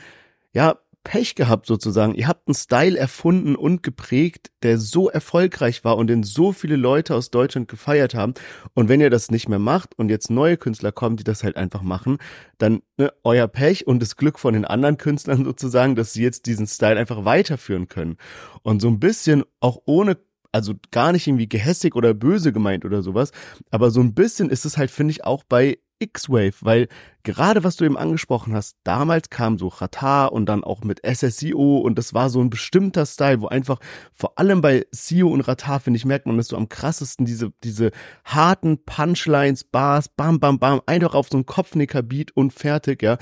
[0.53, 2.15] ja, Pech gehabt sozusagen.
[2.15, 6.77] Ihr habt einen Style erfunden und geprägt, der so erfolgreich war und den so viele
[6.77, 8.35] Leute aus Deutschland gefeiert haben.
[8.75, 11.57] Und wenn ihr das nicht mehr macht und jetzt neue Künstler kommen, die das halt
[11.57, 12.19] einfach machen,
[12.59, 16.47] dann ne, euer Pech und das Glück von den anderen Künstlern sozusagen, dass sie jetzt
[16.47, 18.17] diesen Style einfach weiterführen können.
[18.63, 20.19] Und so ein bisschen auch ohne
[20.53, 23.33] also gar nicht irgendwie gehässig oder böse gemeint oder sowas,
[23.71, 26.89] aber so ein bisschen ist es halt, finde ich, auch bei X-Wave, weil
[27.23, 31.79] gerade was du eben angesprochen hast, damals kam so Ratar und dann auch mit SSIO
[31.79, 33.79] und das war so ein bestimmter Style, wo einfach
[34.13, 37.53] vor allem bei Sio und Ratar, finde ich, merkt man das so am krassesten, diese,
[37.63, 37.91] diese
[38.25, 43.19] harten Punchlines, Bars, bam, bam, bam, einfach auf so einen Kopfnicker-Beat und fertig, ja.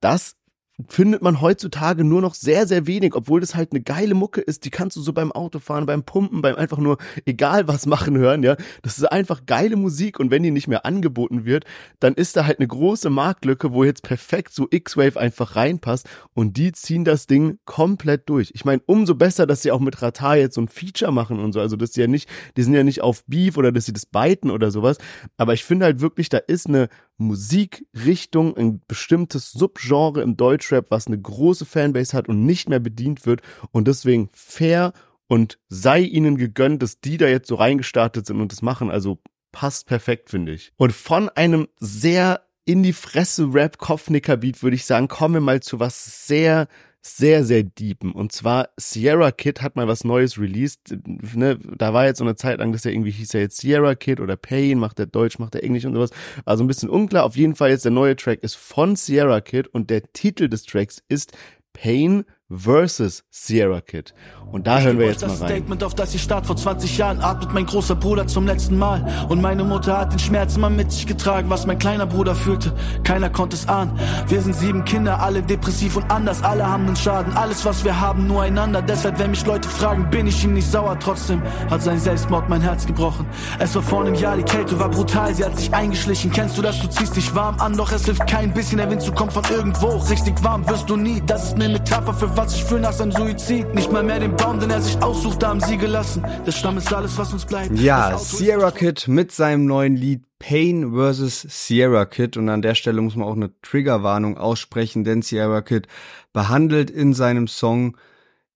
[0.00, 0.37] Das
[0.86, 4.64] findet man heutzutage nur noch sehr, sehr wenig, obwohl das halt eine geile Mucke ist.
[4.64, 8.42] Die kannst du so beim Autofahren, beim Pumpen, beim einfach nur egal was machen hören,
[8.44, 8.56] ja.
[8.82, 11.64] Das ist einfach geile Musik und wenn die nicht mehr angeboten wird,
[11.98, 16.56] dann ist da halt eine große Marktlücke, wo jetzt perfekt so X-Wave einfach reinpasst und
[16.56, 18.52] die ziehen das Ding komplett durch.
[18.54, 21.52] Ich meine, umso besser, dass sie auch mit Ratar jetzt so ein Feature machen und
[21.52, 21.60] so.
[21.60, 24.06] Also, dass sie ja nicht, die sind ja nicht auf Beef oder dass sie das
[24.06, 24.98] beiten oder sowas.
[25.36, 31.06] Aber ich finde halt wirklich, da ist eine Musikrichtung, ein bestimmtes Subgenre im Deutschrap, was
[31.06, 34.92] eine große Fanbase hat und nicht mehr bedient wird und deswegen fair
[35.26, 38.90] und sei ihnen gegönnt, dass die da jetzt so reingestartet sind und das machen.
[38.90, 39.18] Also
[39.52, 40.72] passt perfekt, finde ich.
[40.76, 45.40] Und von einem sehr in die Fresse Rap Kopfnicker Beat würde ich sagen, kommen wir
[45.40, 46.68] mal zu was sehr
[47.00, 48.12] sehr, sehr deepen.
[48.12, 50.96] Und zwar Sierra Kid hat mal was Neues released.
[51.06, 51.58] Ne?
[51.76, 54.20] Da war jetzt so eine Zeit lang, dass er irgendwie hieß er jetzt Sierra Kid
[54.20, 56.10] oder Pain, macht er Deutsch, macht er Englisch und sowas.
[56.44, 57.24] Also ein bisschen unklar.
[57.24, 60.64] Auf jeden Fall jetzt der neue Track ist von Sierra Kid und der Titel des
[60.64, 61.36] Tracks ist
[61.72, 64.14] Pain versus Sierra Kid.
[64.50, 65.40] Und da hören wir jetzt mal rein.
[65.40, 68.78] Das Statement, auf das ich start vor 20 Jahren, atmet mein großer Bruder zum letzten
[68.78, 69.06] Mal.
[69.28, 72.72] Und meine Mutter hat den Schmerz immer mit sich getragen, was mein kleiner Bruder fühlte.
[73.04, 73.98] Keiner konnte es ahnen.
[74.28, 77.36] Wir sind sieben Kinder, alle depressiv und anders, alle haben einen Schaden.
[77.36, 78.80] Alles, was wir haben, nur einander.
[78.80, 80.98] Deshalb, wenn mich Leute fragen, bin ich ihm nicht sauer.
[80.98, 83.26] Trotzdem hat sein Selbstmord mein Herz gebrochen.
[83.58, 86.30] Es war vor einem Jahr, die Kälte war brutal, sie hat sich eingeschlichen.
[86.30, 86.80] Kennst du das?
[86.80, 88.78] Du ziehst dich warm an, doch es hilft kein bisschen.
[88.78, 89.88] Der Wind zu kommt von irgendwo.
[89.98, 91.22] Richtig warm wirst du nie.
[91.26, 93.74] Das ist eine Metapher für was ich fühle nach seinem Suizid.
[93.74, 96.24] Nicht mal mehr den Baum, den er sich aussucht, haben sie gelassen.
[96.46, 97.76] Der Stamm ist alles, was uns bleibt.
[97.76, 101.46] Ja, Sierra Kid mit seinem neuen Lied Pain vs.
[101.48, 102.36] Sierra Kid.
[102.36, 105.88] Und an der Stelle muss man auch eine Triggerwarnung aussprechen, denn Sierra Kid
[106.32, 107.96] behandelt in seinem Song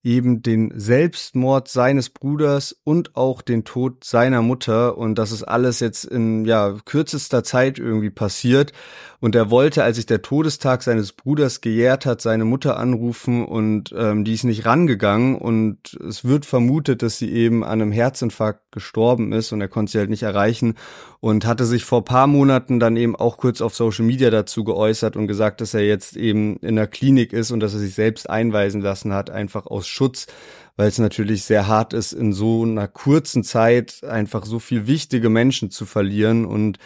[0.04, 5.78] eben den Selbstmord seines Bruders und auch den Tod seiner Mutter und das ist alles
[5.78, 8.72] jetzt in ja kürzester Zeit irgendwie passiert
[9.22, 13.94] und er wollte, als sich der Todestag seines Bruders gejährt hat, seine Mutter anrufen und
[13.96, 18.72] ähm, die ist nicht rangegangen und es wird vermutet, dass sie eben an einem Herzinfarkt
[18.72, 20.74] gestorben ist und er konnte sie halt nicht erreichen
[21.20, 25.14] und hatte sich vor paar Monaten dann eben auch kurz auf Social Media dazu geäußert
[25.14, 28.28] und gesagt, dass er jetzt eben in der Klinik ist und dass er sich selbst
[28.28, 30.26] einweisen lassen hat, einfach aus Schutz
[30.76, 35.28] weil es natürlich sehr hart ist, in so einer kurzen Zeit einfach so viel wichtige
[35.28, 36.78] Menschen zu verlieren und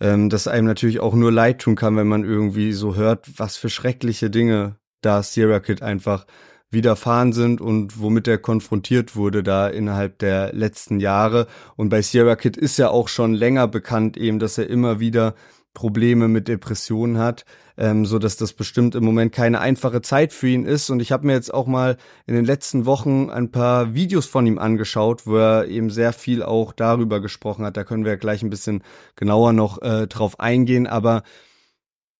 [0.00, 3.56] ähm, das einem natürlich auch nur leid tun kann, wenn man irgendwie so hört, was
[3.56, 6.26] für schreckliche Dinge da Sierra Kid einfach
[6.70, 11.46] widerfahren sind und womit er konfrontiert wurde da innerhalb der letzten Jahre.
[11.76, 15.34] Und bei Sierra Kid ist ja auch schon länger bekannt eben, dass er immer wieder
[15.72, 17.44] Probleme mit Depressionen hat,
[17.76, 20.90] ähm, so dass das bestimmt im Moment keine einfache Zeit für ihn ist.
[20.90, 24.46] Und ich habe mir jetzt auch mal in den letzten Wochen ein paar Videos von
[24.46, 27.76] ihm angeschaut, wo er eben sehr viel auch darüber gesprochen hat.
[27.76, 28.82] Da können wir gleich ein bisschen
[29.16, 30.86] genauer noch äh, drauf eingehen.
[30.86, 31.22] Aber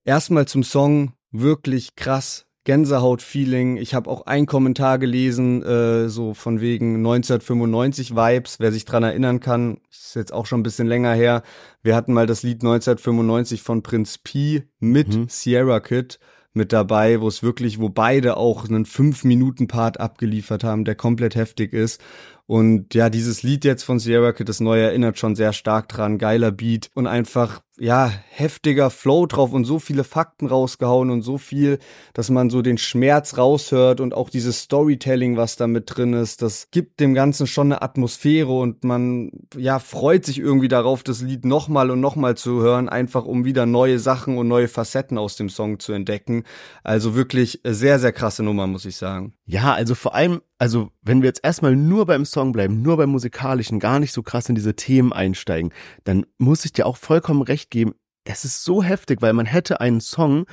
[0.04, 3.76] erstmal zum Song wirklich krass Gänsehaut-Feeling.
[3.76, 9.02] Ich habe auch einen Kommentar gelesen, äh, so von wegen 1995 Vibes, wer sich dran
[9.02, 11.42] erinnern kann, ist jetzt auch schon ein bisschen länger her.
[11.82, 15.26] Wir hatten mal das Lied 1995 von Prinz P mit mhm.
[15.28, 16.18] Sierra Kid
[16.54, 21.72] mit dabei, wo es wirklich, wo beide auch einen 5-Minuten-Part abgeliefert haben, der komplett heftig
[21.72, 22.00] ist.
[22.46, 26.18] Und ja, dieses Lied jetzt von Sierra Kid, das neue, erinnert schon sehr stark dran.
[26.18, 31.38] Geiler Beat und einfach, ja, heftiger Flow drauf und so viele Fakten rausgehauen und so
[31.38, 31.78] viel,
[32.12, 36.40] dass man so den Schmerz raushört und auch dieses Storytelling, was da mit drin ist,
[36.40, 41.20] das gibt dem Ganzen schon eine Atmosphäre und man, ja, freut sich irgendwie darauf, das
[41.20, 45.34] Lied nochmal und nochmal zu hören, einfach um wieder neue Sachen und neue Facetten aus
[45.34, 46.44] dem Song zu entdecken.
[46.84, 49.34] Also wirklich sehr, sehr krasse Nummer, muss ich sagen.
[49.46, 53.10] Ja, also vor allem, also wenn wir jetzt erstmal nur beim Song bleiben, nur beim
[53.10, 55.72] musikalischen, gar nicht so krass in diese Themen einsteigen,
[56.04, 59.80] dann muss ich dir auch vollkommen recht geben, es ist so heftig, weil man hätte
[59.80, 60.46] einen Song,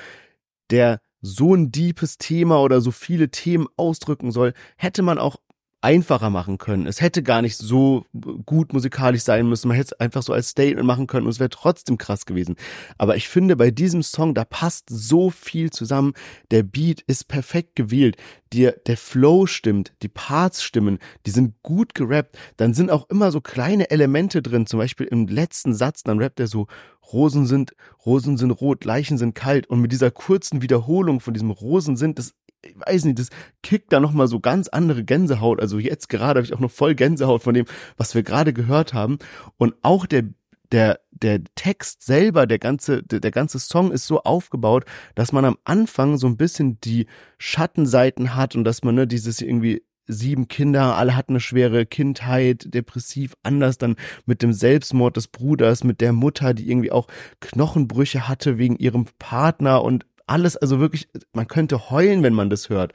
[0.69, 5.37] der so ein deepes Thema oder so viele Themen ausdrücken soll, hätte man auch
[5.81, 6.85] einfacher machen können.
[6.85, 8.05] Es hätte gar nicht so
[8.45, 9.67] gut musikalisch sein müssen.
[9.67, 12.55] Man hätte es einfach so als Statement machen können und es wäre trotzdem krass gewesen.
[12.97, 16.13] Aber ich finde, bei diesem Song, da passt so viel zusammen.
[16.51, 18.15] Der Beat ist perfekt gewählt.
[18.53, 22.37] Der, der Flow stimmt, die Parts stimmen, die sind gut gerappt.
[22.57, 24.67] Dann sind auch immer so kleine Elemente drin.
[24.67, 26.67] Zum Beispiel im letzten Satz, dann rappt er so,
[27.11, 29.67] Rosen sind, Rosen sind rot, Leichen sind kalt.
[29.67, 33.29] Und mit dieser kurzen Wiederholung von diesem Rosen sind, das ich weiß nicht, das
[33.63, 35.59] kickt da nochmal so ganz andere Gänsehaut.
[35.59, 37.65] Also jetzt gerade habe ich auch noch voll Gänsehaut von dem,
[37.97, 39.17] was wir gerade gehört haben.
[39.57, 40.25] Und auch der,
[40.71, 45.45] der, der Text selber, der ganze, der, der ganze Song ist so aufgebaut, dass man
[45.45, 50.47] am Anfang so ein bisschen die Schattenseiten hat und dass man ne, dieses irgendwie sieben
[50.47, 53.95] Kinder, alle hatten eine schwere Kindheit, depressiv, anders dann
[54.25, 57.07] mit dem Selbstmord des Bruders, mit der Mutter, die irgendwie auch
[57.39, 62.69] Knochenbrüche hatte wegen ihrem Partner und alles, also wirklich, man könnte heulen, wenn man das
[62.69, 62.93] hört.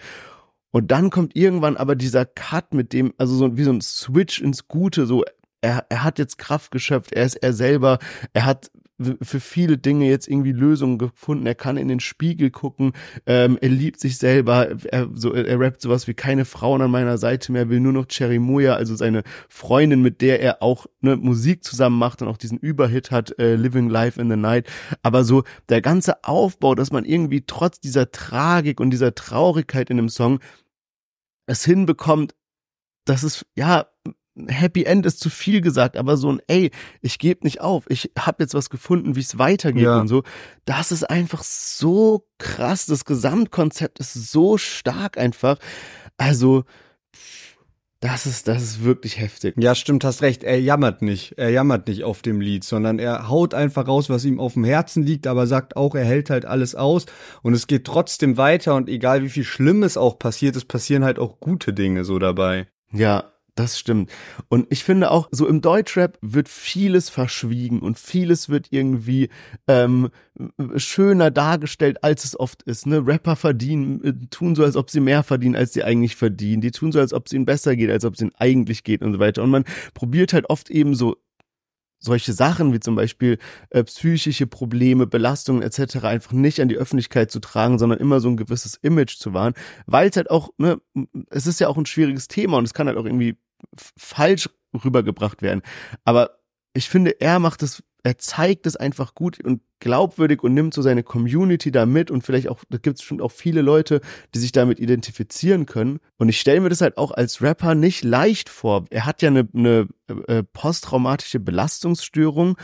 [0.71, 4.41] Und dann kommt irgendwann aber dieser Cut mit dem, also so wie so ein Switch
[4.41, 5.23] ins Gute, so
[5.61, 7.99] er, er hat jetzt Kraft geschöpft, er ist er selber,
[8.33, 11.47] er hat für viele Dinge jetzt irgendwie Lösungen gefunden.
[11.47, 12.93] Er kann in den Spiegel gucken,
[13.27, 17.19] ähm, er liebt sich selber, er, so, er rappt sowas wie keine Frauen an meiner
[17.19, 21.17] Seite mehr, will nur noch Cherry Moya, also seine Freundin, mit der er auch ne,
[21.17, 24.67] Musik zusammen macht und auch diesen Überhit hat, äh, Living Life in the Night.
[25.03, 29.99] Aber so der ganze Aufbau, dass man irgendwie trotz dieser Tragik und dieser Traurigkeit in
[29.99, 30.41] dem Song
[31.47, 32.35] es hinbekommt,
[33.05, 33.87] dass es ja
[34.49, 36.71] Happy End ist zu viel gesagt, aber so ein ey,
[37.01, 40.01] ich gebe nicht auf, ich habe jetzt was gefunden, wie es weitergeht ja.
[40.01, 40.23] und so.
[40.65, 45.59] Das ist einfach so krass, das Gesamtkonzept ist so stark einfach.
[46.19, 46.65] Also
[48.01, 49.55] das ist, das ist wirklich heftig.
[49.59, 50.45] Ja, stimmt, hast recht.
[50.45, 51.39] Er jammert nicht.
[51.39, 54.65] Er jammert nicht auf dem Lied, sondern er haut einfach raus, was ihm auf dem
[54.65, 57.07] Herzen liegt, aber sagt auch, er hält halt alles aus
[57.43, 61.19] und es geht trotzdem weiter und egal wie viel Schlimmes auch passiert, es passieren halt
[61.19, 62.69] auch gute Dinge so dabei.
[62.93, 64.11] Ja, das stimmt.
[64.49, 69.31] Und ich finde auch, so im Deutschrap wird vieles verschwiegen und vieles wird irgendwie
[69.67, 70.11] ähm,
[70.77, 72.87] schöner dargestellt, als es oft ist.
[72.87, 73.07] Ne?
[73.07, 76.61] Rapper verdienen, äh, tun so, als ob sie mehr verdienen, als sie eigentlich verdienen.
[76.61, 79.03] Die tun so, als ob es ihnen besser geht, als ob es ihnen eigentlich geht
[79.03, 79.43] und so weiter.
[79.43, 79.65] Und man
[79.95, 81.17] probiert halt oft eben so
[81.99, 83.39] solche Sachen wie zum Beispiel
[83.71, 86.05] äh, psychische Probleme, Belastungen etc.
[86.05, 89.55] einfach nicht an die Öffentlichkeit zu tragen, sondern immer so ein gewisses Image zu wahren,
[89.87, 90.81] weil es halt auch, ne,
[91.31, 93.37] es ist ja auch ein schwieriges Thema und es kann halt auch irgendwie
[93.97, 94.49] falsch
[94.85, 95.63] rübergebracht werden.
[96.05, 96.39] Aber
[96.75, 100.83] ich finde, er macht es, er zeigt es einfach gut und glaubwürdig und nimmt so
[100.83, 104.01] seine Community da mit und vielleicht auch, da gibt es schon auch viele Leute,
[104.35, 106.01] die sich damit identifizieren können.
[106.19, 108.85] Und ich stelle mir das halt auch als Rapper nicht leicht vor.
[108.91, 109.89] Er hat ja eine, eine
[110.29, 112.57] äh, posttraumatische Belastungsstörung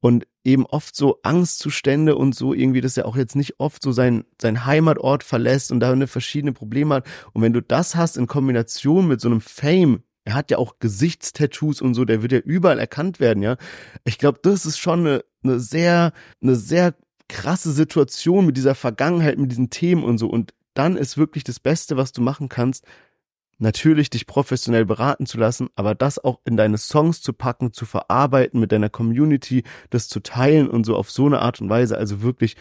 [0.00, 3.90] und eben oft so Angstzustände und so irgendwie, dass er auch jetzt nicht oft so
[3.90, 7.06] sein, sein Heimatort verlässt und da eine verschiedene Probleme hat.
[7.32, 10.78] Und wenn du das hast in Kombination mit so einem Fame, er hat ja auch
[10.78, 13.56] Gesichtstattoos und so, der wird ja überall erkannt werden, ja.
[14.04, 16.94] Ich glaube, das ist schon eine, eine sehr, eine sehr
[17.28, 20.28] krasse Situation mit dieser Vergangenheit, mit diesen Themen und so.
[20.28, 22.84] Und dann ist wirklich das Beste, was du machen kannst,
[23.58, 27.86] natürlich dich professionell beraten zu lassen, aber das auch in deine Songs zu packen, zu
[27.86, 31.96] verarbeiten, mit deiner Community, das zu teilen und so auf so eine Art und Weise,
[31.96, 32.56] also wirklich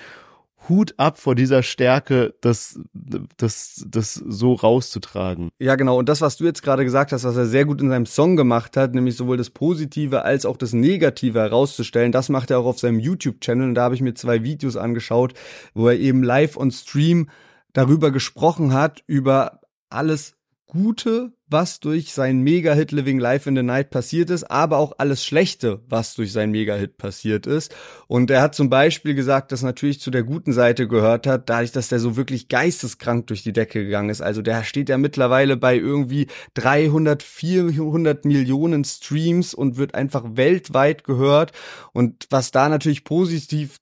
[0.69, 5.49] Hut ab vor dieser Stärke, das, das, das so rauszutragen.
[5.60, 5.97] Ja, genau.
[5.97, 8.36] Und das, was du jetzt gerade gesagt hast, was er sehr gut in seinem Song
[8.36, 12.65] gemacht hat, nämlich sowohl das Positive als auch das Negative herauszustellen, das macht er auch
[12.65, 13.69] auf seinem YouTube-Channel.
[13.69, 15.34] Und da habe ich mir zwei Videos angeschaut,
[15.73, 17.30] wo er eben live on Stream
[17.73, 23.91] darüber gesprochen hat, über alles Gute, was durch seinen Mega-Hit Living Life in the Night
[23.91, 27.76] passiert ist, aber auch alles Schlechte, was durch seinen Mega-Hit passiert ist.
[28.08, 31.71] Und er hat zum Beispiel gesagt, dass natürlich zu der guten Seite gehört hat, dadurch,
[31.71, 34.21] dass der so wirklich geisteskrank durch die Decke gegangen ist.
[34.21, 41.04] Also der steht ja mittlerweile bei irgendwie 300, 400 Millionen Streams und wird einfach weltweit
[41.04, 41.52] gehört.
[41.91, 43.78] Und was da natürlich positiv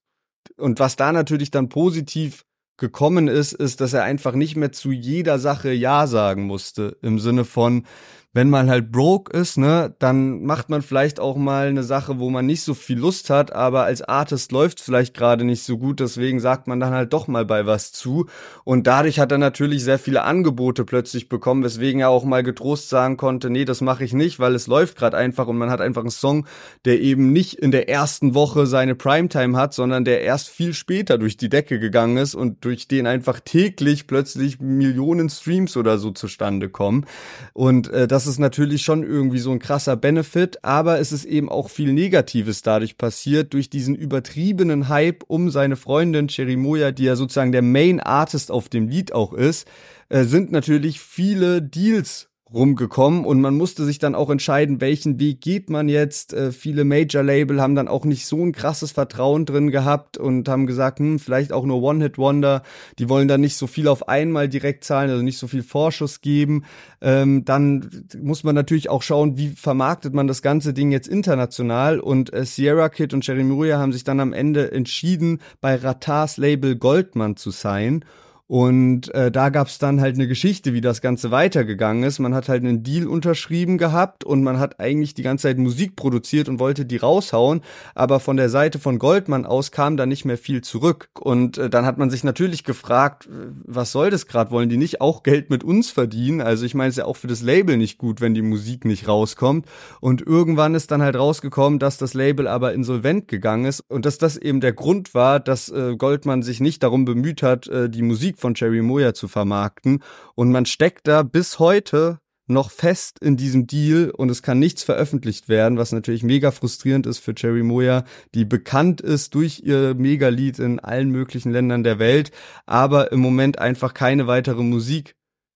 [0.57, 2.43] und was da natürlich dann positiv
[2.81, 6.97] gekommen ist, ist, dass er einfach nicht mehr zu jeder Sache Ja sagen musste.
[7.01, 7.85] Im Sinne von,
[8.33, 12.29] wenn man halt broke ist, ne, dann macht man vielleicht auch mal eine Sache, wo
[12.29, 15.99] man nicht so viel Lust hat, aber als Artist läuft vielleicht gerade nicht so gut,
[15.99, 18.27] deswegen sagt man dann halt doch mal bei was zu.
[18.63, 22.87] Und dadurch hat er natürlich sehr viele Angebote plötzlich bekommen, weswegen er auch mal getrost
[22.87, 25.81] sagen konnte, nee, das mache ich nicht, weil es läuft gerade einfach und man hat
[25.81, 26.47] einfach einen Song,
[26.85, 31.17] der eben nicht in der ersten Woche seine Primetime hat, sondern der erst viel später
[31.17, 36.11] durch die Decke gegangen ist und durch den einfach täglich plötzlich Millionen Streams oder so
[36.11, 37.05] zustande kommen.
[37.51, 41.49] Und äh, das ist natürlich schon irgendwie so ein krasser Benefit, aber es ist eben
[41.49, 47.15] auch viel Negatives dadurch passiert, durch diesen übertriebenen Hype um seine Freundin Cherimoya, die ja
[47.15, 49.67] sozusagen der Main Artist auf dem Lied auch ist,
[50.09, 55.41] äh, sind natürlich viele Deals rumgekommen und man musste sich dann auch entscheiden, welchen Weg
[55.41, 56.33] geht man jetzt.
[56.33, 60.67] Äh, viele Major-Label haben dann auch nicht so ein krasses Vertrauen drin gehabt und haben
[60.67, 62.63] gesagt, hm, vielleicht auch nur One-Hit-Wonder.
[62.99, 66.21] Die wollen dann nicht so viel auf einmal direkt zahlen, also nicht so viel Vorschuss
[66.21, 66.65] geben.
[67.01, 71.99] Ähm, dann muss man natürlich auch schauen, wie vermarktet man das ganze Ding jetzt international
[71.99, 76.37] und äh, Sierra Kid und Jerry Muria haben sich dann am Ende entschieden, bei Ratars
[76.37, 78.03] Label Goldman zu sein.
[78.51, 82.19] Und äh, da gab's dann halt eine Geschichte, wie das Ganze weitergegangen ist.
[82.19, 85.95] Man hat halt einen Deal unterschrieben gehabt und man hat eigentlich die ganze Zeit Musik
[85.95, 87.61] produziert und wollte die raushauen.
[87.95, 91.07] Aber von der Seite von Goldman aus kam da nicht mehr viel zurück.
[91.17, 94.51] Und äh, dann hat man sich natürlich gefragt, äh, was soll das gerade?
[94.51, 96.41] Wollen die nicht auch Geld mit uns verdienen?
[96.41, 98.83] Also ich meine, es ist ja auch für das Label nicht gut, wenn die Musik
[98.83, 99.65] nicht rauskommt.
[100.01, 104.17] Und irgendwann ist dann halt rausgekommen, dass das Label aber insolvent gegangen ist und dass
[104.17, 108.01] das eben der Grund war, dass äh, Goldman sich nicht darum bemüht hat, äh, die
[108.01, 110.03] Musik von Jerry Moyer zu vermarkten.
[110.35, 114.83] Und man steckt da bis heute noch fest in diesem Deal und es kann nichts
[114.83, 118.03] veröffentlicht werden, was natürlich mega frustrierend ist für Jerry Moyer,
[118.35, 122.31] die bekannt ist durch ihr Megalied in allen möglichen Ländern der Welt,
[122.65, 125.15] aber im Moment einfach keine weitere Musik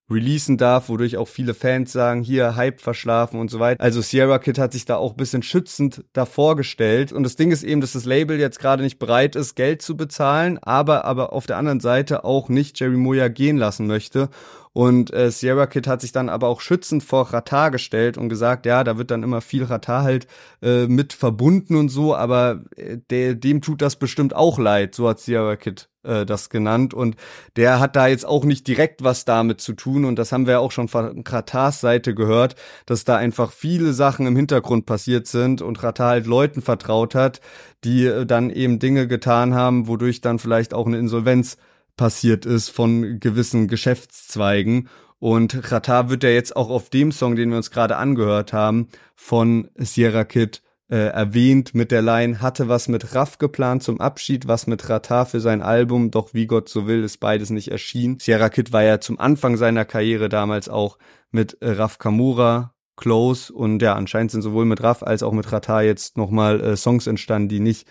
[0.10, 3.84] releasen darf, wodurch auch viele Fans sagen, hier Hype verschlafen und so weiter.
[3.84, 7.64] Also Sierra Kid hat sich da auch bisschen schützend davor gestellt und das Ding ist
[7.64, 11.48] eben, dass das Label jetzt gerade nicht bereit ist, Geld zu bezahlen, aber aber auf
[11.48, 14.30] der anderen Seite auch nicht Jerry Moya gehen lassen möchte
[14.76, 18.66] und äh, Sierra Kid hat sich dann aber auch schützend vor Ratar gestellt und gesagt,
[18.66, 20.28] ja, da wird dann immer viel Ratar halt
[20.62, 25.08] äh, mit verbunden und so, aber äh, der, dem tut das bestimmt auch leid, so
[25.08, 26.94] hat Sierra Kid äh, das genannt.
[26.94, 27.16] Und
[27.56, 30.06] der hat da jetzt auch nicht direkt was damit zu tun.
[30.06, 34.28] Und das haben wir auch schon von Ratars Seite gehört, dass da einfach viele Sachen
[34.28, 37.42] im Hintergrund passiert sind und Ratar halt Leuten vertraut hat,
[37.84, 41.58] die äh, dann eben Dinge getan haben, wodurch dann vielleicht auch eine Insolvenz
[41.98, 44.90] passiert ist von gewissen Geschäftszweigen.
[45.20, 48.90] Und Ratar wird ja jetzt auch auf dem Song, den wir uns gerade angehört haben,
[49.16, 54.48] von Sierra Kid äh, erwähnt mit der Line, hatte was mit Raff geplant zum Abschied,
[54.48, 58.20] was mit Ratar für sein Album, doch wie Gott so will, ist beides nicht erschienen.
[58.20, 60.98] Sierra Kid war ja zum Anfang seiner Karriere damals auch
[61.32, 65.52] mit äh, Raff Kamura close und ja, anscheinend sind sowohl mit Raff als auch mit
[65.52, 67.88] Ratar jetzt nochmal äh, Songs entstanden, die nicht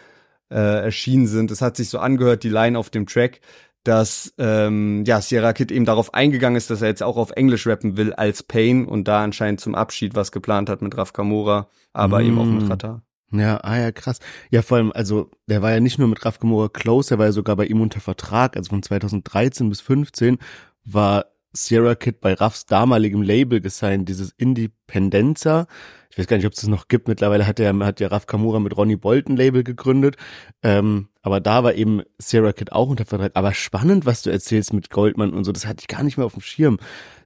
[0.50, 1.50] äh, erschienen sind.
[1.50, 3.40] Es hat sich so angehört, die Line auf dem Track,
[3.84, 7.66] dass ähm, ja Sierra Kid eben darauf eingegangen ist, dass er jetzt auch auf Englisch
[7.66, 11.68] rappen will als Pain und da anscheinend zum Abschied was geplant hat mit Raf Kamora,
[11.92, 12.26] aber mm.
[12.26, 13.02] eben auch mit Rata.
[13.30, 14.20] Ja, ah ja, krass.
[14.50, 17.26] Ja, vor allem, also der war ja nicht nur mit Raf Kamora close, der war
[17.26, 20.38] ja sogar bei ihm unter Vertrag, also von 2013 bis 15
[20.84, 25.66] war Sierra Kid bei Raffs damaligem Label gesigned, dieses Independenza
[26.14, 27.08] ich weiß gar nicht, ob es das noch gibt.
[27.08, 30.16] Mittlerweile hat der hat ja Raf Kamura mit Ronnie Bolton Label gegründet.
[30.62, 33.32] Ähm, aber da war eben Sierra Kid auch unter Vertrag.
[33.34, 35.50] Aber spannend, was du erzählst mit Goldman und so.
[35.50, 36.78] Das hatte ich gar nicht mehr auf dem Schirm.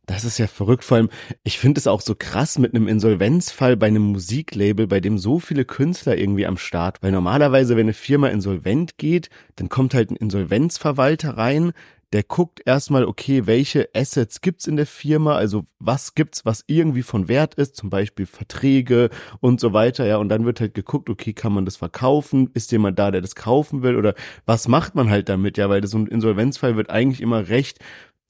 [0.07, 0.85] Das ist ja verrückt.
[0.85, 1.11] Vor allem,
[1.45, 5.39] ich finde es auch so krass mit einem Insolvenzfall bei einem Musiklabel, bei dem so
[5.39, 7.03] viele Künstler irgendwie am Start.
[7.03, 11.73] Weil normalerweise, wenn eine Firma insolvent geht, dann kommt halt ein Insolvenzverwalter rein,
[12.13, 17.03] der guckt erstmal, okay, welche Assets gibt's in der Firma, also was gibt's, was irgendwie
[17.03, 21.11] von Wert ist, zum Beispiel Verträge und so weiter, ja, und dann wird halt geguckt,
[21.11, 23.97] okay, kann man das verkaufen, ist jemand da, der das kaufen will?
[23.97, 24.15] Oder
[24.47, 27.79] was macht man halt damit, ja, weil so ein Insolvenzfall wird eigentlich immer recht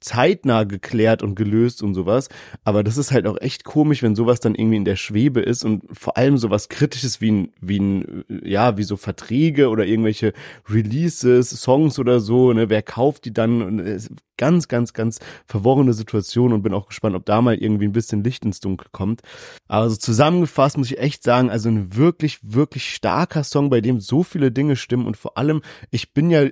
[0.00, 2.28] zeitnah geklärt und gelöst und sowas.
[2.64, 5.64] Aber das ist halt auch echt komisch, wenn sowas dann irgendwie in der Schwebe ist
[5.64, 10.32] und vor allem sowas Kritisches wie ein, wie ein, ja, wie so Verträge oder irgendwelche
[10.68, 13.62] Releases, Songs oder so, ne, wer kauft die dann?
[13.62, 14.08] Und
[14.38, 18.24] ganz, ganz, ganz verworrene Situation und bin auch gespannt, ob da mal irgendwie ein bisschen
[18.24, 19.20] Licht ins Dunkel kommt.
[19.66, 24.22] Also zusammengefasst muss ich echt sagen, also ein wirklich, wirklich starker Song, bei dem so
[24.22, 26.46] viele Dinge stimmen und vor allem, ich bin ja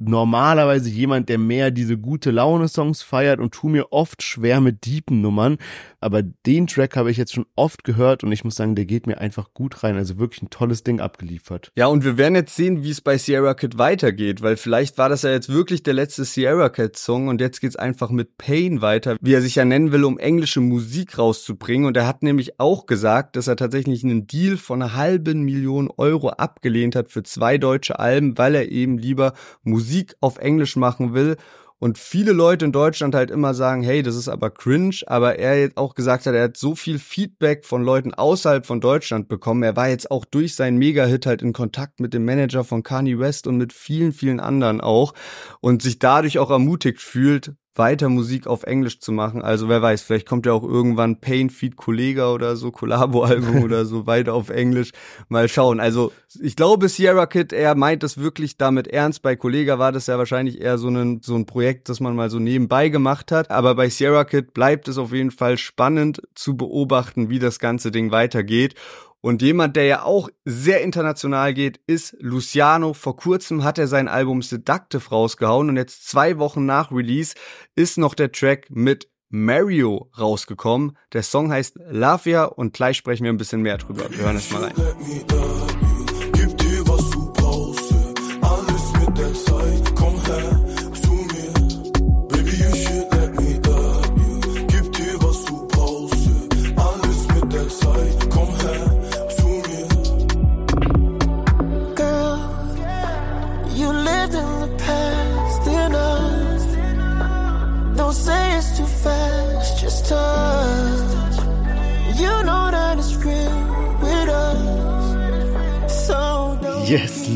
[0.00, 5.20] normalerweise jemand, der mehr diese gute Laune-Songs feiert und tu mir oft schwer mit deepen
[5.20, 5.58] Nummern.
[6.00, 9.06] Aber den Track habe ich jetzt schon oft gehört und ich muss sagen, der geht
[9.06, 9.96] mir einfach gut rein.
[9.96, 11.70] Also wirklich ein tolles Ding abgeliefert.
[11.76, 15.10] Ja, und wir werden jetzt sehen, wie es bei Sierra Kid weitergeht, weil vielleicht war
[15.10, 18.80] das ja jetzt wirklich der letzte Sierra Kid Song und jetzt geht's einfach mit Pain
[18.80, 21.86] weiter, wie er sich ja nennen will, um englische Musik rauszubringen.
[21.86, 25.90] Und er hat nämlich auch gesagt, dass er tatsächlich einen Deal von einer halben Million
[25.98, 29.89] Euro abgelehnt hat für zwei deutsche Alben, weil er eben lieber Musik
[30.20, 31.36] auf Englisch machen will
[31.80, 35.58] und viele Leute in Deutschland halt immer sagen, hey, das ist aber cringe, aber er
[35.58, 39.62] jetzt auch gesagt hat, er hat so viel Feedback von Leuten außerhalb von Deutschland bekommen.
[39.62, 43.18] Er war jetzt auch durch seinen Mega-Hit halt in Kontakt mit dem Manager von Kanye
[43.18, 45.14] West und mit vielen, vielen anderen auch
[45.62, 49.42] und sich dadurch auch ermutigt fühlt, weiter Musik auf Englisch zu machen.
[49.42, 53.84] Also wer weiß, vielleicht kommt ja auch irgendwann Pain Feed Kollega oder so, Collabo-Album oder
[53.84, 54.90] so weiter auf Englisch.
[55.28, 55.80] Mal schauen.
[55.80, 59.22] Also ich glaube, Sierra Kid, er meint das wirklich damit ernst.
[59.22, 62.30] Bei Kollega war das ja wahrscheinlich eher so ein, so ein Projekt, das man mal
[62.30, 63.50] so nebenbei gemacht hat.
[63.50, 67.90] Aber bei Sierra Kid bleibt es auf jeden Fall spannend zu beobachten, wie das ganze
[67.90, 68.74] Ding weitergeht.
[69.20, 72.94] Und jemand, der ja auch sehr international geht, ist Luciano.
[72.94, 77.34] Vor kurzem hat er sein Album Seductive rausgehauen und jetzt zwei Wochen nach Release
[77.74, 80.96] ist noch der Track mit Mario rausgekommen.
[81.12, 84.10] Der Song heißt Lavia und gleich sprechen wir ein bisschen mehr drüber.
[84.10, 84.74] Wir hören es mal rein.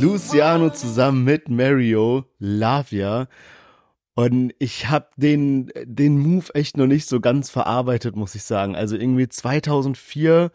[0.04, 3.26] Luciano zusammen mit Mario, Lavia.
[4.12, 8.76] Und ich habe den, den Move echt noch nicht so ganz verarbeitet, muss ich sagen.
[8.76, 10.50] Also irgendwie 2004,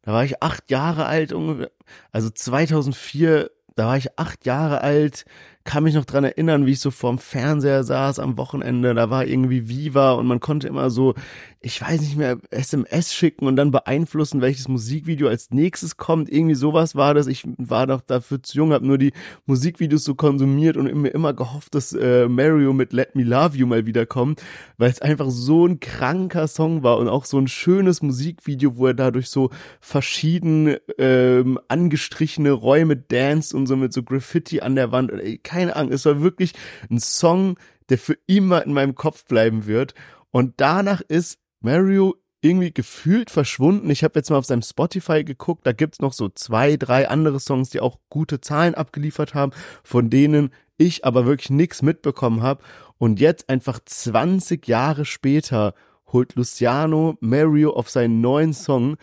[0.00, 1.70] da war ich acht Jahre alt ungefähr.
[2.10, 5.26] Also 2004, da war ich acht Jahre alt,
[5.66, 8.94] kann mich noch dran erinnern, wie ich so vorm Fernseher saß am Wochenende.
[8.94, 11.14] Da war irgendwie Viva und man konnte immer so,
[11.60, 16.30] ich weiß nicht mehr, SMS schicken und dann beeinflussen, welches Musikvideo als nächstes kommt.
[16.30, 17.26] Irgendwie sowas war das.
[17.26, 19.12] Ich war doch dafür zu jung, habe nur die
[19.46, 23.66] Musikvideos so konsumiert und mir immer gehofft, dass äh, Mario mit Let Me Love You
[23.66, 24.42] mal wiederkommt,
[24.78, 28.86] weil es einfach so ein kranker Song war und auch so ein schönes Musikvideo, wo
[28.86, 29.50] er dadurch so
[29.80, 35.10] verschieden ähm, angestrichene Räume dance und so mit so Graffiti an der Wand.
[35.10, 36.52] Ey, keine Ahnung, es war wirklich
[36.90, 39.94] ein Song, der für immer in meinem Kopf bleiben wird.
[40.30, 43.88] Und danach ist Mario irgendwie gefühlt verschwunden.
[43.88, 47.40] Ich habe jetzt mal auf seinem Spotify geguckt, da gibt's noch so zwei, drei andere
[47.40, 49.52] Songs, die auch gute Zahlen abgeliefert haben,
[49.82, 52.62] von denen ich aber wirklich nichts mitbekommen habe.
[52.98, 55.72] Und jetzt einfach 20 Jahre später
[56.12, 58.98] holt Luciano Mario auf seinen neuen Song.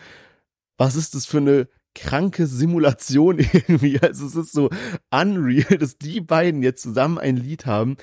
[0.78, 4.00] Was ist das für eine kranke Simulation irgendwie?
[4.00, 4.70] Also es ist so
[5.10, 7.96] unreal, dass die beiden jetzt zusammen ein Lied haben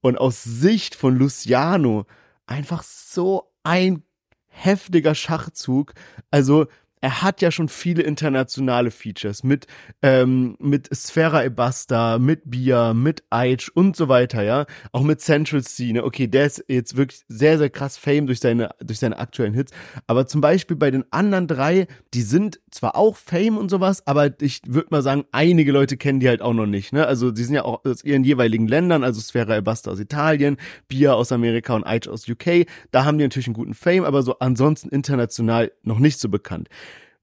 [0.00, 2.06] und aus Sicht von Luciano
[2.46, 4.02] einfach so ein
[4.46, 5.94] heftiger Schachzug.
[6.30, 6.66] Also
[7.04, 9.66] er hat ja schon viele internationale Features mit
[10.00, 15.62] ähm, mit Sfera Ebasta, mit Bia, mit Aitch und so weiter, ja, auch mit Central
[15.62, 15.92] C.
[15.92, 16.02] Ne?
[16.02, 19.70] Okay, der ist jetzt wirklich sehr sehr krass Fame durch seine durch seine aktuellen Hits,
[20.06, 24.40] aber zum Beispiel bei den anderen drei, die sind zwar auch Fame und sowas, aber
[24.40, 26.94] ich würde mal sagen, einige Leute kennen die halt auch noch nicht.
[26.94, 27.06] Ne?
[27.06, 30.56] Also die sind ja auch aus ihren jeweiligen Ländern, also Sfera Ebasta aus Italien,
[30.88, 32.66] Bia aus Amerika und Aitch aus UK.
[32.92, 36.70] Da haben die natürlich einen guten Fame, aber so ansonsten international noch nicht so bekannt.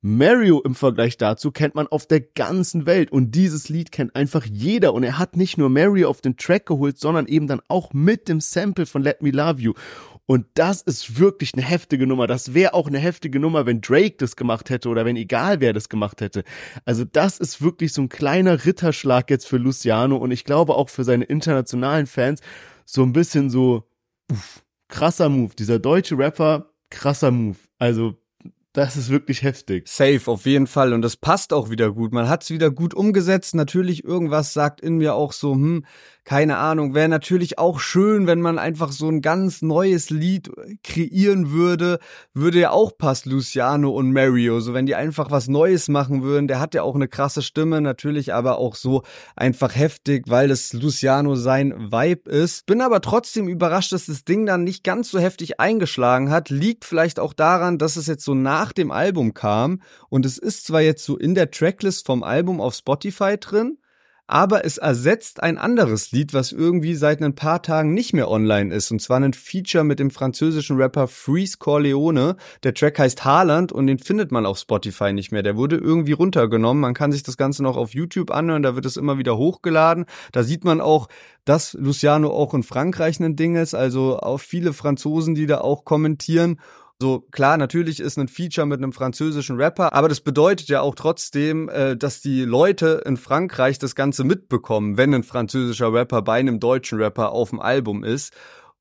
[0.03, 4.45] Mario im Vergleich dazu kennt man auf der ganzen Welt und dieses Lied kennt einfach
[4.45, 7.93] jeder und er hat nicht nur Mario auf den Track geholt, sondern eben dann auch
[7.93, 9.73] mit dem Sample von Let Me Love You.
[10.25, 12.25] Und das ist wirklich eine heftige Nummer.
[12.25, 15.73] Das wäre auch eine heftige Nummer, wenn Drake das gemacht hätte oder wenn egal wer
[15.73, 16.45] das gemacht hätte.
[16.85, 20.89] Also das ist wirklich so ein kleiner Ritterschlag jetzt für Luciano und ich glaube auch
[20.89, 22.41] für seine internationalen Fans
[22.85, 23.87] so ein bisschen so
[24.31, 25.53] uff, krasser Move.
[25.53, 27.57] Dieser deutsche Rapper, krasser Move.
[27.77, 28.20] Also
[28.73, 29.87] das ist wirklich heftig.
[29.87, 30.93] Safe, auf jeden Fall.
[30.93, 32.13] Und das passt auch wieder gut.
[32.13, 33.53] Man hat es wieder gut umgesetzt.
[33.53, 35.83] Natürlich, irgendwas sagt in mir auch so, hm,
[36.23, 40.51] keine Ahnung, wäre natürlich auch schön, wenn man einfach so ein ganz neues Lied
[40.83, 41.99] kreieren würde.
[42.33, 44.59] Würde ja auch passen, Luciano und Mario.
[44.59, 46.47] So, wenn die einfach was Neues machen würden.
[46.47, 49.01] Der hat ja auch eine krasse Stimme, natürlich aber auch so
[49.35, 52.67] einfach heftig, weil das Luciano sein Vibe ist.
[52.67, 56.49] Bin aber trotzdem überrascht, dass das Ding dann nicht ganz so heftig eingeschlagen hat.
[56.49, 59.81] Liegt vielleicht auch daran, dass es jetzt so nach dem Album kam.
[60.09, 63.77] Und es ist zwar jetzt so in der Tracklist vom Album auf Spotify drin,
[64.27, 68.73] aber es ersetzt ein anderes Lied, was irgendwie seit ein paar Tagen nicht mehr online
[68.73, 68.91] ist.
[68.91, 72.37] Und zwar ein Feature mit dem französischen Rapper Freeze Corleone.
[72.63, 75.43] Der Track heißt Haaland und den findet man auf Spotify nicht mehr.
[75.43, 76.79] Der wurde irgendwie runtergenommen.
[76.79, 80.05] Man kann sich das Ganze noch auf YouTube anhören, da wird es immer wieder hochgeladen.
[80.31, 81.09] Da sieht man auch,
[81.43, 85.83] dass Luciano auch in Frankreich ein Ding ist, also auch viele Franzosen, die da auch
[85.83, 86.57] kommentieren.
[87.01, 90.93] So klar, natürlich ist ein Feature mit einem französischen Rapper, aber das bedeutet ja auch
[90.93, 96.35] trotzdem, äh, dass die Leute in Frankreich das Ganze mitbekommen, wenn ein französischer Rapper bei
[96.35, 98.33] einem deutschen Rapper auf dem Album ist.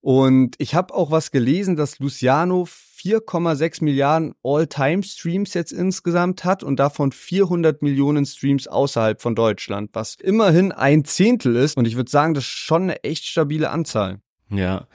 [0.03, 6.77] Und ich habe auch was gelesen, dass Luciano 4,6 Milliarden All-Time-Streams jetzt insgesamt hat und
[6.77, 11.79] davon 400 Millionen Streams außerhalb von Deutschland, was immerhin ein Zehntel ist.
[11.79, 14.21] Und ich würde sagen, das ist schon eine echt stabile Anzahl.
[14.51, 14.89] Ja.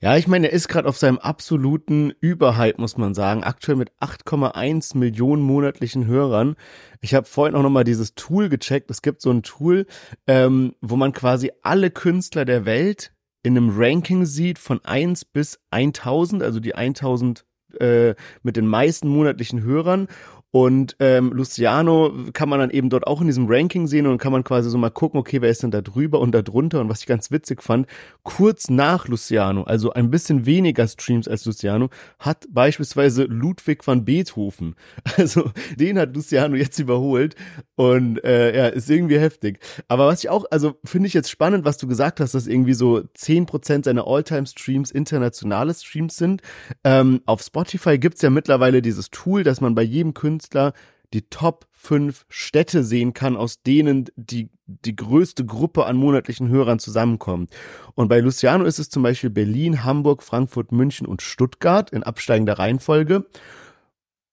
[0.00, 3.42] Ja, ich meine, er ist gerade auf seinem absoluten Überhype, muss man sagen.
[3.42, 6.54] Aktuell mit 8,1 Millionen monatlichen Hörern.
[7.00, 8.92] Ich habe vorhin auch nochmal dieses Tool gecheckt.
[8.92, 9.86] Es gibt so ein Tool,
[10.28, 15.58] ähm, wo man quasi alle Künstler der Welt in einem Ranking sieht von 1 bis
[15.70, 17.44] 1000, also die 1000
[17.80, 20.06] äh, mit den meisten monatlichen Hörern
[20.50, 24.32] und ähm, Luciano kann man dann eben dort auch in diesem Ranking sehen und kann
[24.32, 26.80] man quasi so mal gucken, okay, wer ist denn da drüber und da drunter?
[26.80, 27.86] Und was ich ganz witzig fand,
[28.22, 34.74] kurz nach Luciano, also ein bisschen weniger Streams als Luciano, hat beispielsweise Ludwig van Beethoven.
[35.18, 37.34] Also den hat Luciano jetzt überholt
[37.74, 39.58] und äh, ja, ist irgendwie heftig.
[39.88, 42.74] Aber was ich auch, also finde ich jetzt spannend, was du gesagt hast, dass irgendwie
[42.74, 46.42] so zehn Prozent seiner Alltime-Streams internationale Streams sind.
[46.84, 50.72] Ähm, auf Spotify gibt's ja mittlerweile dieses Tool, dass man bei jedem Künstler Künstler
[51.14, 56.78] die Top 5 Städte sehen kann, aus denen die, die größte Gruppe an monatlichen Hörern
[56.78, 57.50] zusammenkommt.
[57.94, 62.58] Und bei Luciano ist es zum Beispiel Berlin, Hamburg, Frankfurt, München und Stuttgart in absteigender
[62.58, 63.26] Reihenfolge.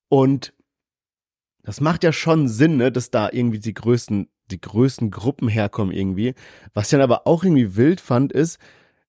[0.10, 0.54] Und
[1.64, 5.96] das macht ja schon Sinn, ne, dass da irgendwie die größten, die größten Gruppen herkommen
[5.96, 6.36] irgendwie.
[6.74, 8.60] Was ich dann aber auch irgendwie wild fand, ist,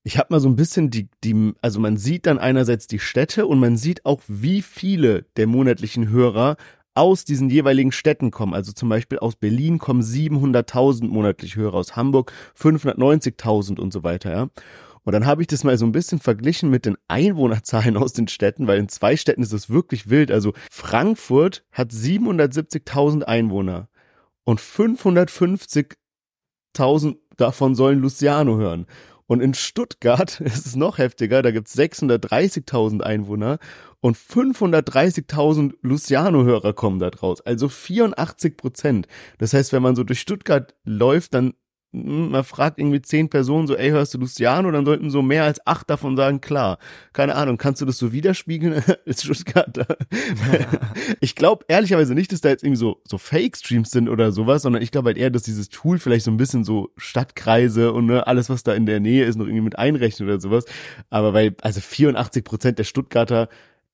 [0.06, 3.44] ich habe mal so ein bisschen die, die, also man sieht dann einerseits die Städte
[3.48, 6.56] und man sieht auch, wie viele der monatlichen Hörer
[6.96, 8.54] aus diesen jeweiligen Städten kommen.
[8.54, 14.30] Also zum Beispiel aus Berlin kommen 700.000 monatlich Hörer, aus Hamburg 590.000 und so weiter,
[14.30, 14.48] ja.
[15.04, 18.26] Und dann habe ich das mal so ein bisschen verglichen mit den Einwohnerzahlen aus den
[18.26, 20.32] Städten, weil in zwei Städten ist es wirklich wild.
[20.32, 23.88] Also Frankfurt hat 770.000 Einwohner
[24.42, 28.86] und 550.000 davon sollen Luciano hören.
[29.28, 33.58] Und in Stuttgart ist es noch heftiger, da gibt's 630.000 Einwohner
[34.06, 37.40] und 530.000 Luciano-Hörer kommen da draus.
[37.40, 39.08] Also 84 Prozent.
[39.38, 41.54] Das heißt, wenn man so durch Stuttgart läuft, dann
[41.92, 44.70] hm, man fragt irgendwie zehn Personen so, ey, hörst du Luciano?
[44.70, 46.78] Dann sollten so mehr als acht davon sagen, klar.
[47.14, 48.80] Keine Ahnung, kannst du das so widerspiegeln?
[49.06, 49.76] ist Stuttgart
[51.20, 54.82] Ich glaube ehrlicherweise nicht, dass da jetzt irgendwie so, so Fake-Streams sind oder sowas, sondern
[54.82, 58.24] ich glaube halt eher, dass dieses Tool vielleicht so ein bisschen so Stadtkreise und ne,
[58.24, 60.64] alles, was da in der Nähe ist, noch irgendwie mit einrechnet oder sowas.
[61.10, 63.48] Aber weil, also 84 Prozent der Stuttgarter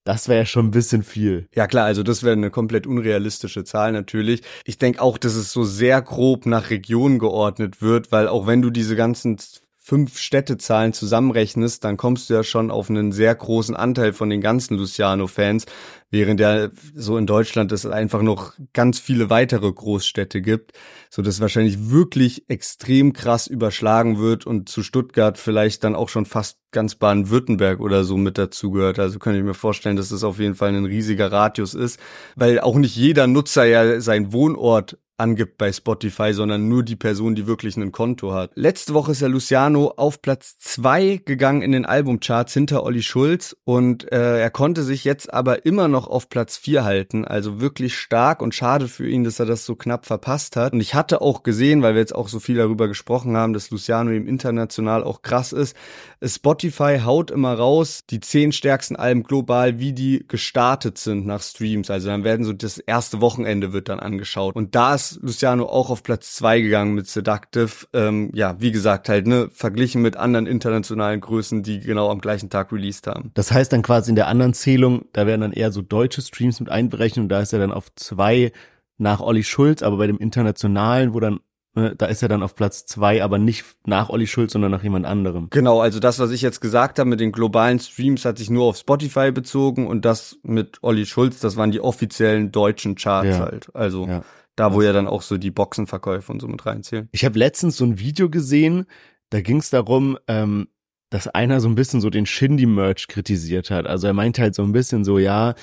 [0.05, 1.49] das wäre ja schon ein bisschen viel.
[1.55, 4.43] Ja klar, also das wäre eine komplett unrealistische Zahl natürlich.
[4.65, 8.63] Ich denke auch, dass es so sehr grob nach Region geordnet wird, weil auch wenn
[8.63, 9.39] du diese ganzen
[9.85, 14.41] fünf Städtezahlen zusammenrechnest, dann kommst du ja schon auf einen sehr großen Anteil von den
[14.41, 15.67] ganzen Luciano-Fans,
[16.09, 20.73] während ja so in Deutschland es einfach noch ganz viele weitere Großstädte gibt,
[21.11, 26.27] so dass wahrscheinlich wirklich extrem krass überschlagen wird und zu Stuttgart vielleicht dann auch schon
[26.27, 29.01] fast ganz Baden-Württemberg oder so mit dazugehört.
[29.01, 31.99] Also könnte ich mir vorstellen, dass das auf jeden Fall ein riesiger Radius ist,
[32.37, 37.35] weil auch nicht jeder Nutzer ja seinen Wohnort angibt bei Spotify, sondern nur die Person,
[37.35, 38.51] die wirklich ein Konto hat.
[38.55, 43.57] Letzte Woche ist ja Luciano auf Platz zwei gegangen in den Albumcharts hinter Olli Schulz
[43.65, 47.25] und äh, er konnte sich jetzt aber immer noch auf Platz vier halten.
[47.25, 50.73] Also wirklich stark und schade für ihn, dass er das so knapp verpasst hat.
[50.73, 53.71] Und ich hatte auch gesehen, weil wir jetzt auch so viel darüber gesprochen haben, dass
[53.71, 55.77] Luciano eben international auch krass ist.
[56.25, 61.91] Spotify haut immer raus die zehn stärksten Alben global, wie die gestartet sind nach Streams.
[61.91, 64.57] Also dann werden so das erste Wochenende wird dann angeschaut.
[64.57, 67.87] Und da ist Luciano auch auf Platz zwei gegangen mit Seductive.
[67.93, 72.51] Ähm, ja, wie gesagt, halt, ne, verglichen mit anderen internationalen Größen, die genau am gleichen
[72.51, 73.31] Tag released haben.
[73.35, 76.61] Das heißt dann quasi in der anderen Zählung, da werden dann eher so deutsche Streams
[76.61, 78.53] mit einberechnet und da ist er dann auf zwei
[78.99, 81.41] nach Olli Schulz, aber bei dem internationalen, wo dann
[81.75, 84.83] ne, da ist er dann auf Platz zwei, aber nicht nach Olli Schulz, sondern nach
[84.83, 85.49] jemand anderem.
[85.51, 88.65] Genau, also das, was ich jetzt gesagt habe mit den globalen Streams, hat sich nur
[88.67, 93.39] auf Spotify bezogen und das mit Olli Schulz, das waren die offiziellen deutschen Charts Ja.
[93.41, 93.75] halt.
[93.75, 94.23] Also Ja.
[94.57, 97.09] Da, wo ja dann auch so die Boxenverkäufe und so mit reinzählen.
[97.13, 98.87] Ich habe letztens so ein Video gesehen,
[99.31, 100.69] da ging es darum, ähm,
[101.11, 103.87] dass einer so ein bisschen so den Shindy-Merch kritisiert hat.
[103.87, 105.55] Also er meinte halt so ein bisschen so, ja,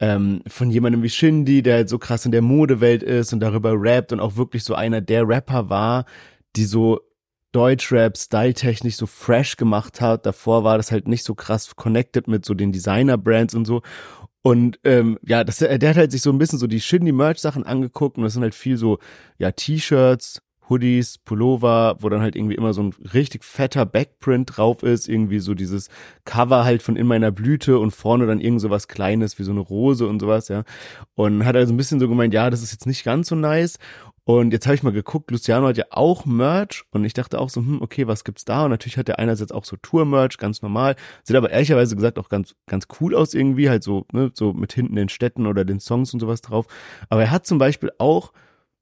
[0.00, 3.74] ähm, von jemandem wie Shindy, der halt so krass in der Modewelt ist und darüber
[3.74, 6.06] rappt und auch wirklich so einer der Rapper war,
[6.56, 7.00] die so
[7.52, 10.26] Deutschrap styletechnisch so fresh gemacht hat.
[10.26, 13.82] Davor war das halt nicht so krass connected mit so den Designer-Brands und so.
[14.42, 18.18] Und ähm, ja, das, der hat halt sich so ein bisschen so die Shindy-Merch-Sachen angeguckt
[18.18, 18.98] und das sind halt viel so,
[19.38, 20.42] ja, T-Shirts,
[20.72, 25.38] Hoodies, Pullover, wo dann halt irgendwie immer so ein richtig fetter Backprint drauf ist, irgendwie
[25.38, 25.90] so dieses
[26.24, 29.52] Cover halt von in meiner Blüte und vorne dann irgend so was Kleines wie so
[29.52, 30.64] eine Rose und sowas, ja.
[31.14, 33.78] Und hat also ein bisschen so gemeint, ja, das ist jetzt nicht ganz so nice.
[34.24, 37.50] Und jetzt habe ich mal geguckt, Luciano hat ja auch Merch und ich dachte auch
[37.50, 38.64] so, hm, okay, was gibt's da?
[38.64, 40.94] Und natürlich hat er einerseits auch so Tour-Merch, ganz normal.
[41.24, 44.72] Sieht aber ehrlicherweise gesagt auch ganz, ganz cool aus irgendwie, halt so, ne, so mit
[44.72, 46.66] hinten den Städten oder den Songs und sowas drauf.
[47.08, 48.32] Aber er hat zum Beispiel auch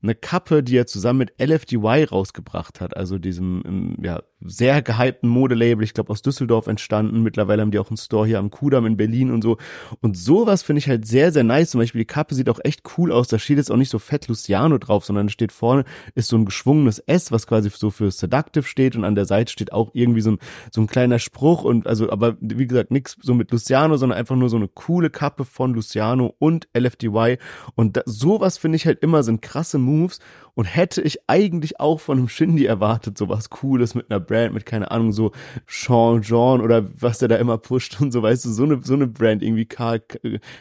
[0.02, 5.84] eine Kappe, die er zusammen mit LFDY rausgebracht hat, also diesem ja, sehr gehypten Modelabel,
[5.84, 7.22] ich glaube aus Düsseldorf entstanden.
[7.22, 9.58] Mittlerweile haben die auch einen Store hier am Kudamm in Berlin und so.
[10.00, 11.70] Und sowas finde ich halt sehr, sehr nice.
[11.70, 13.28] Zum Beispiel die Kappe sieht auch echt cool aus.
[13.28, 15.84] Da steht jetzt auch nicht so fett Luciano drauf, sondern steht vorne
[16.14, 19.52] ist so ein geschwungenes S, was quasi so für Seductive steht und an der Seite
[19.52, 20.38] steht auch irgendwie so ein,
[20.72, 24.36] so ein kleiner Spruch und also, aber wie gesagt, nichts so mit Luciano, sondern einfach
[24.36, 27.38] nur so eine coole Kappe von Luciano und LFDY.
[27.74, 30.20] Und da, sowas finde ich halt immer sind krasse Moves
[30.54, 34.64] und hätte ich eigentlich auch von einem Shindy erwartet, sowas Cooles mit einer Brand, mit
[34.64, 35.32] keine Ahnung, so
[35.66, 38.94] Sean John oder was der da immer pusht und so, weißt du, so eine, so
[38.94, 40.00] eine Brand, irgendwie Karl,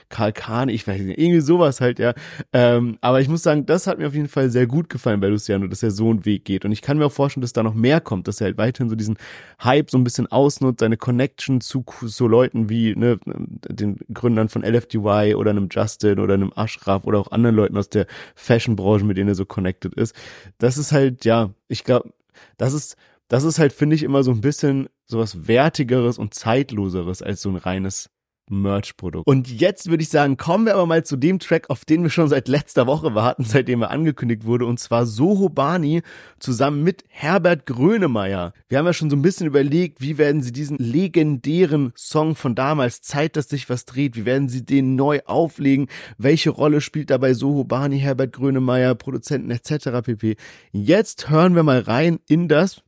[0.09, 2.13] Karl Kahn, ich weiß nicht, irgendwie sowas halt, ja.
[2.51, 5.28] Ähm, aber ich muss sagen, das hat mir auf jeden Fall sehr gut gefallen bei
[5.28, 6.65] Luciano, dass er so einen Weg geht.
[6.65, 8.89] Und ich kann mir auch vorstellen, dass da noch mehr kommt, dass er halt weiterhin
[8.89, 9.17] so diesen
[9.63, 14.63] Hype so ein bisschen ausnutzt, seine Connection zu so Leuten wie, ne, den Gründern von
[14.63, 19.17] LFDY oder einem Justin oder einem Ashraf oder auch anderen Leuten aus der Fashion-Branche, mit
[19.17, 20.15] denen er so connected ist.
[20.57, 22.09] Das ist halt, ja, ich glaube,
[22.57, 22.97] das ist,
[23.30, 27.50] das ist halt, finde ich, immer so ein bisschen sowas Wertigeres und Zeitloseres als so
[27.50, 28.10] ein reines
[28.50, 29.28] Merch-Produkt.
[29.28, 32.10] Und jetzt würde ich sagen, kommen wir aber mal zu dem Track, auf den wir
[32.10, 36.02] schon seit letzter Woche warten, seitdem er angekündigt wurde, und zwar Soho Bani
[36.40, 38.54] zusammen mit Herbert Grönemeyer.
[38.68, 42.56] Wir haben ja schon so ein bisschen überlegt, wie werden sie diesen legendären Song von
[42.56, 47.10] damals, Zeit, dass sich was dreht, wie werden sie den neu auflegen, welche Rolle spielt
[47.10, 50.02] dabei Soho Bani, Herbert Grönemeyer, Produzenten etc.
[50.04, 50.36] pp.
[50.72, 52.82] Jetzt hören wir mal rein in das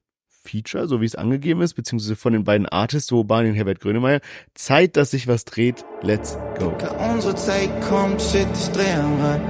[0.43, 3.79] Feature, so wie es angegeben ist, beziehungsweise von den beiden Artists, so Barney und Herbert
[3.79, 4.19] Grönemeyer.
[4.53, 5.85] Zeit, dass sich was dreht.
[6.01, 6.73] Let's go.
[7.13, 9.41] Unsere Zeit kommt, shit, ich dreh am Rad.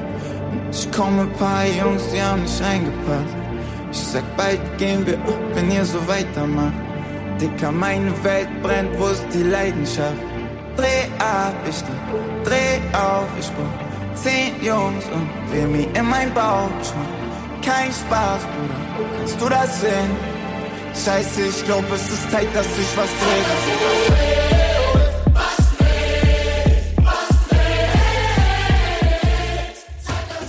[0.72, 3.36] Ich komme ein paar Jungs, die haben nicht reingepasst.
[3.92, 6.74] Ich sag, bald gehen wir ab, wenn ihr so weitermacht.
[7.40, 10.16] Dicker, meine Welt brennt, wo ist die Leidenschaft?
[10.78, 16.34] Dreh ab, ich dreh, dreh auf, ich brauch zehn Jungs und will mir in mein
[16.34, 16.70] Bauch.
[17.64, 20.31] Kein Spaß, Bruder, kannst du das sehen?
[20.94, 23.46] Scheiße, ich glaub, es ist Zeit, dass sich was dreht.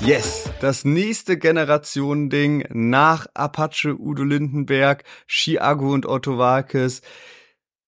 [0.04, 7.02] Yes, das nächste Generation-Ding nach Apache, Udo Lindenberg, Chiago und Otto Walkes,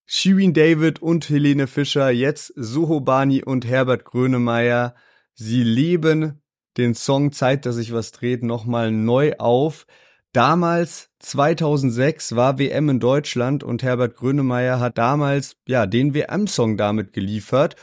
[0.06, 4.94] Shirin David und Helene Fischer, jetzt Soho Bani und Herbert Grönemeyer.
[5.34, 6.40] Sie leben
[6.76, 9.86] den Song Zeit, dass sich was dreht, nochmal neu auf.
[10.34, 17.12] Damals, 2006, war WM in Deutschland und Herbert Grönemeyer hat damals, ja, den WM-Song damit
[17.12, 17.76] geliefert.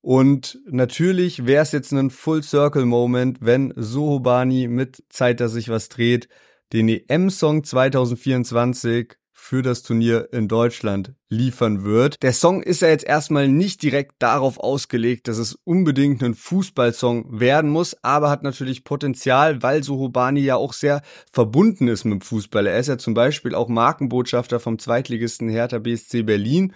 [0.00, 6.28] Und natürlich wäre es jetzt ein Full-Circle-Moment, wenn Sohobani mit Zeit, dass sich was dreht,
[6.72, 9.14] den EM-Song 2024
[9.44, 12.22] für das Turnier in Deutschland liefern wird.
[12.22, 17.40] Der Song ist ja jetzt erstmal nicht direkt darauf ausgelegt, dass es unbedingt ein Fußballsong
[17.40, 22.20] werden muss, aber hat natürlich Potenzial, weil Sohobani ja auch sehr verbunden ist mit dem
[22.20, 22.68] Fußball.
[22.68, 26.72] Er ist ja zum Beispiel auch Markenbotschafter vom Zweitligisten Hertha BSC Berlin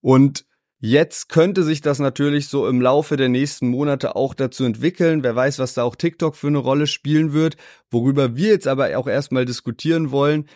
[0.00, 0.46] und
[0.78, 5.24] Jetzt könnte sich das natürlich so im Laufe der nächsten Monate auch dazu entwickeln.
[5.24, 7.56] Wer weiß, was da auch TikTok für eine Rolle spielen wird.
[7.90, 10.46] Worüber wir jetzt aber auch erstmal diskutieren wollen,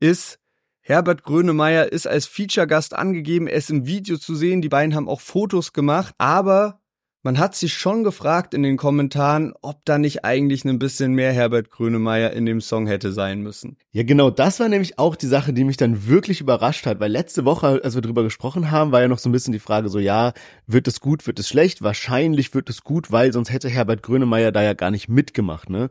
[0.00, 0.40] ist,
[0.88, 5.06] Herbert Grönemeyer ist als Feature-Gast angegeben, er ist im Video zu sehen, die beiden haben
[5.06, 6.80] auch Fotos gemacht, aber
[7.22, 11.30] man hat sich schon gefragt in den Kommentaren, ob da nicht eigentlich ein bisschen mehr
[11.34, 13.76] Herbert Grönemeyer in dem Song hätte sein müssen.
[13.92, 17.12] Ja, genau, das war nämlich auch die Sache, die mich dann wirklich überrascht hat, weil
[17.12, 19.90] letzte Woche, als wir drüber gesprochen haben, war ja noch so ein bisschen die Frage
[19.90, 20.32] so, ja,
[20.66, 21.82] wird es gut, wird es schlecht?
[21.82, 25.90] Wahrscheinlich wird es gut, weil sonst hätte Herbert Grönemeyer da ja gar nicht mitgemacht, ne?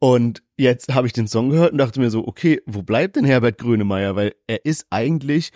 [0.00, 3.24] Und jetzt habe ich den Song gehört und dachte mir so, okay, wo bleibt denn
[3.24, 4.14] Herbert Grönemeyer?
[4.14, 5.50] Weil er ist eigentlich,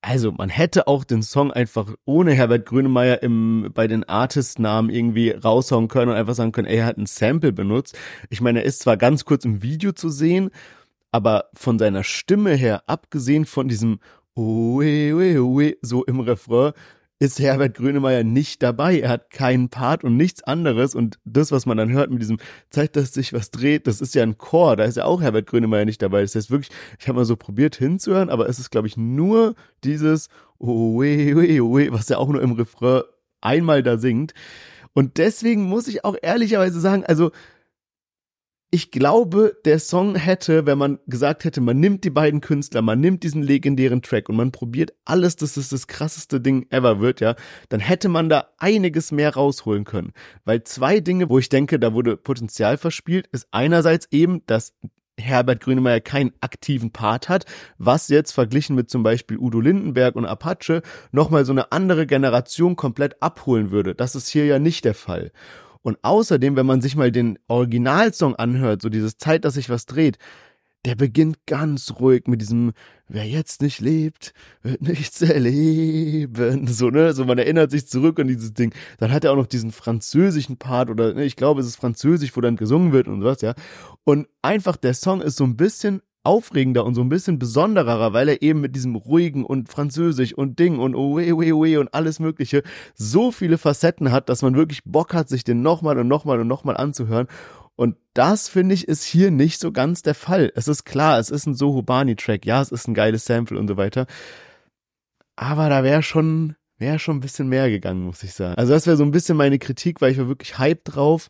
[0.00, 5.30] also man hätte auch den Song einfach ohne Herbert Grönemeyer im, bei den Artist-Namen irgendwie
[5.30, 7.98] raushauen können und einfach sagen können, ey, er hat ein Sample benutzt.
[8.30, 10.50] Ich meine, er ist zwar ganz kurz im Video zu sehen,
[11.12, 13.98] aber von seiner Stimme her, abgesehen von diesem
[14.34, 16.72] so im Refrain,
[17.18, 19.00] ist Herbert Grönemeyer nicht dabei.
[19.00, 20.94] Er hat keinen Part und nichts anderes.
[20.94, 22.38] Und das, was man dann hört mit diesem
[22.70, 24.76] Zeit, dass sich was dreht, das ist ja ein Chor.
[24.76, 26.22] Da ist ja auch Herbert Grönemeyer nicht dabei.
[26.22, 29.54] Das heißt wirklich, ich habe mal so probiert hinzuhören, aber es ist, glaube ich, nur
[29.82, 33.02] dieses oh, weh, weh, weh, was er auch nur im Refrain
[33.40, 34.34] einmal da singt.
[34.92, 37.30] Und deswegen muss ich auch ehrlicherweise sagen, also
[38.70, 43.00] ich glaube, der Song hätte, wenn man gesagt hätte, man nimmt die beiden Künstler, man
[43.00, 47.20] nimmt diesen legendären Track und man probiert alles, dass es das krasseste Ding ever wird,
[47.20, 47.36] ja,
[47.68, 50.12] dann hätte man da einiges mehr rausholen können.
[50.44, 54.74] Weil zwei Dinge, wo ich denke, da wurde Potenzial verspielt, ist einerseits eben, dass
[55.18, 57.46] Herbert Grönemeyer keinen aktiven Part hat,
[57.78, 62.76] was jetzt verglichen mit zum Beispiel Udo Lindenberg und Apache nochmal so eine andere Generation
[62.76, 63.94] komplett abholen würde.
[63.94, 65.30] Das ist hier ja nicht der Fall.
[65.86, 69.86] Und außerdem, wenn man sich mal den Originalsong anhört, so dieses Zeit, dass sich was
[69.86, 70.18] dreht,
[70.84, 72.72] der beginnt ganz ruhig mit diesem,
[73.06, 76.66] wer jetzt nicht lebt, wird nichts erleben.
[76.66, 77.12] So, ne?
[77.12, 78.74] So, man erinnert sich zurück an dieses Ding.
[78.98, 82.36] Dann hat er auch noch diesen französischen Part oder, ne, ich glaube, es ist französisch,
[82.36, 83.54] wo dann gesungen wird und was, ja.
[84.02, 88.28] Und einfach der Song ist so ein bisschen aufregender und so ein bisschen besonderer, weil
[88.28, 91.94] er eben mit diesem ruhigen und französisch und Ding und oh weh, weh, weh und
[91.94, 92.62] alles mögliche
[92.94, 96.48] so viele Facetten hat, dass man wirklich Bock hat, sich den nochmal und nochmal und
[96.48, 97.28] nochmal anzuhören.
[97.76, 100.50] Und das finde ich ist hier nicht so ganz der Fall.
[100.54, 103.76] Es ist klar, es ist ein Sohobani-Track, ja, es ist ein geiles Sample und so
[103.76, 104.06] weiter.
[105.36, 108.56] Aber da wäre schon, wäre schon ein bisschen mehr gegangen, muss ich sagen.
[108.56, 111.28] Also das wäre so ein bisschen meine Kritik, weil ich war wirklich hyped drauf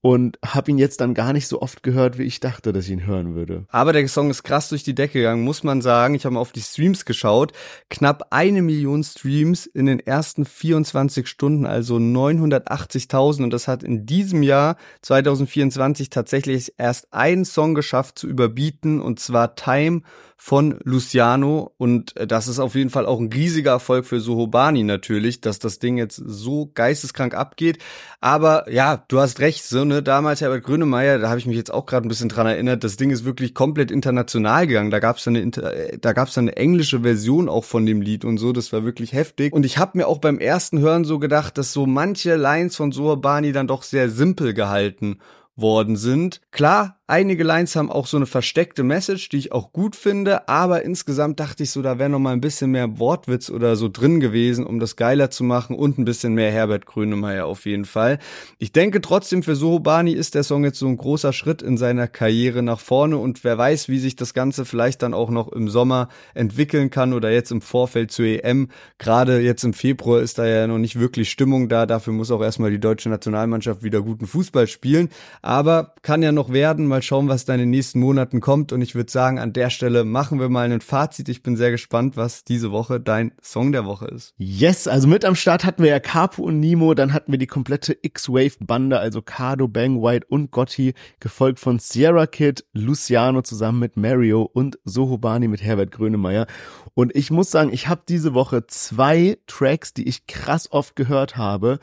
[0.00, 2.92] und habe ihn jetzt dann gar nicht so oft gehört, wie ich dachte, dass ich
[2.92, 3.64] ihn hören würde.
[3.70, 6.14] Aber der Song ist krass durch die Decke gegangen, muss man sagen.
[6.14, 7.52] Ich habe mal auf die Streams geschaut.
[7.90, 13.42] Knapp eine Million Streams in den ersten 24 Stunden, also 980.000.
[13.44, 19.18] Und das hat in diesem Jahr 2024 tatsächlich erst einen Song geschafft zu überbieten, und
[19.18, 20.02] zwar Time
[20.36, 21.72] von Luciano.
[21.78, 25.58] Und äh, das ist auf jeden Fall auch ein riesiger Erfolg für Sohobani natürlich, dass
[25.58, 27.78] das Ding jetzt so geisteskrank abgeht.
[28.20, 31.72] Aber ja, du hast recht, so ne, damals Herbert Grönemeyer, da habe ich mich jetzt
[31.72, 34.90] auch gerade ein bisschen dran erinnert, das Ding ist wirklich komplett international gegangen.
[34.90, 38.38] Da gab es eine, äh, da gab's eine englische Version auch von dem Lied und
[38.38, 39.52] so, das war wirklich heftig.
[39.52, 42.92] Und ich habe mir auch beim ersten Hören so gedacht, dass so manche Lines von
[42.92, 45.18] Sohobani dann doch sehr simpel gehalten
[45.56, 46.42] worden sind.
[46.50, 50.82] Klar, Einige Lines haben auch so eine versteckte Message, die ich auch gut finde, aber
[50.82, 54.18] insgesamt dachte ich so, da wäre noch mal ein bisschen mehr Wortwitz oder so drin
[54.18, 58.18] gewesen, um das geiler zu machen und ein bisschen mehr Herbert Grönemeyer auf jeden Fall.
[58.58, 62.08] Ich denke trotzdem für Sohobani ist der Song jetzt so ein großer Schritt in seiner
[62.08, 65.68] Karriere nach vorne und wer weiß, wie sich das Ganze vielleicht dann auch noch im
[65.68, 68.68] Sommer entwickeln kann oder jetzt im Vorfeld zur EM.
[68.98, 72.42] Gerade jetzt im Februar ist da ja noch nicht wirklich Stimmung da, dafür muss auch
[72.42, 75.08] erstmal die deutsche Nationalmannschaft wieder guten Fußball spielen,
[75.40, 78.72] aber kann ja noch werden, mal schauen, was da in den nächsten Monaten kommt.
[78.72, 81.28] Und ich würde sagen, an der Stelle machen wir mal ein Fazit.
[81.28, 84.32] Ich bin sehr gespannt, was diese Woche dein Song der Woche ist.
[84.38, 87.46] Yes, also mit am Start hatten wir ja Capo und Nemo, dann hatten wir die
[87.46, 93.98] komplette X-Wave-Bande, also Cardo, Bang White und Gotti, gefolgt von Sierra Kid, Luciano zusammen mit
[93.98, 96.46] Mario und Sohobani mit Herbert Grönemeyer.
[96.94, 101.36] Und ich muss sagen, ich habe diese Woche zwei Tracks, die ich krass oft gehört
[101.36, 101.78] habe.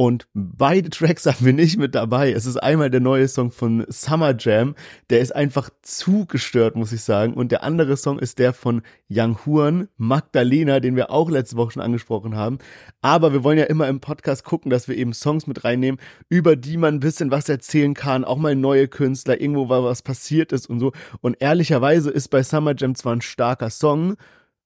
[0.00, 2.32] Und beide Tracks haben wir nicht mit dabei.
[2.32, 4.74] Es ist einmal der neue Song von Summer Jam.
[5.10, 7.34] Der ist einfach zu gestört, muss ich sagen.
[7.34, 8.80] Und der andere Song ist der von
[9.10, 12.56] Young Huan, Magdalena, den wir auch letzte Woche schon angesprochen haben.
[13.02, 16.56] Aber wir wollen ja immer im Podcast gucken, dass wir eben Songs mit reinnehmen, über
[16.56, 18.24] die man ein bisschen was erzählen kann.
[18.24, 20.92] Auch mal neue Künstler, irgendwo was passiert ist und so.
[21.20, 24.16] Und ehrlicherweise ist bei Summer Jam zwar ein starker Song,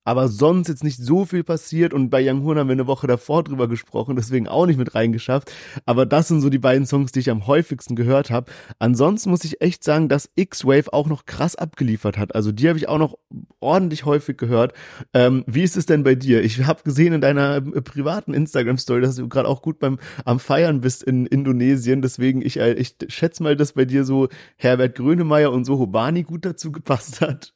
[0.05, 3.07] aber sonst jetzt nicht so viel passiert und bei Young Horn haben wir eine Woche
[3.07, 5.53] davor drüber gesprochen, deswegen auch nicht mit reingeschafft.
[5.87, 8.53] Aber das sind so die beiden Songs, die ich am häufigsten gehört habe.
[8.79, 12.35] Ansonsten muss ich echt sagen, dass X-Wave auch noch krass abgeliefert hat.
[12.35, 13.17] Also die habe ich auch noch
[13.61, 14.75] ordentlich häufig gehört.
[15.13, 16.43] Ähm, wie ist es denn bei dir?
[16.43, 20.39] Ich habe gesehen in deiner äh, privaten Instagram-Story, dass du gerade auch gut beim am
[20.39, 22.03] Feiern bist in Indonesien.
[22.03, 26.23] Deswegen, ich, äh, ich schätze mal, dass bei dir so Herbert Grönemeyer und so Hobani
[26.23, 27.54] gut dazu gepasst hat.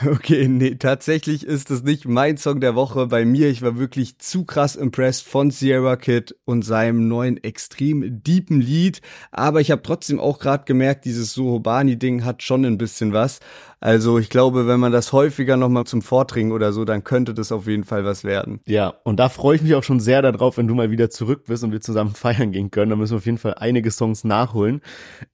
[0.06, 3.48] Okay, nee, tatsächlich ist es nicht mein Song der Woche bei mir.
[3.48, 9.00] Ich war wirklich zu krass impressed von Sierra Kid und seinem neuen extrem deepen Lied.
[9.30, 13.40] Aber ich habe trotzdem auch gerade gemerkt, dieses Sohobani-Ding hat schon ein bisschen was.
[13.84, 17.52] Also ich glaube, wenn man das häufiger nochmal zum Vordringen oder so, dann könnte das
[17.52, 18.60] auf jeden Fall was werden.
[18.64, 21.44] Ja, und da freue ich mich auch schon sehr darauf, wenn du mal wieder zurück
[21.44, 22.88] bist und wir zusammen feiern gehen können.
[22.88, 24.80] Da müssen wir auf jeden Fall einige Songs nachholen.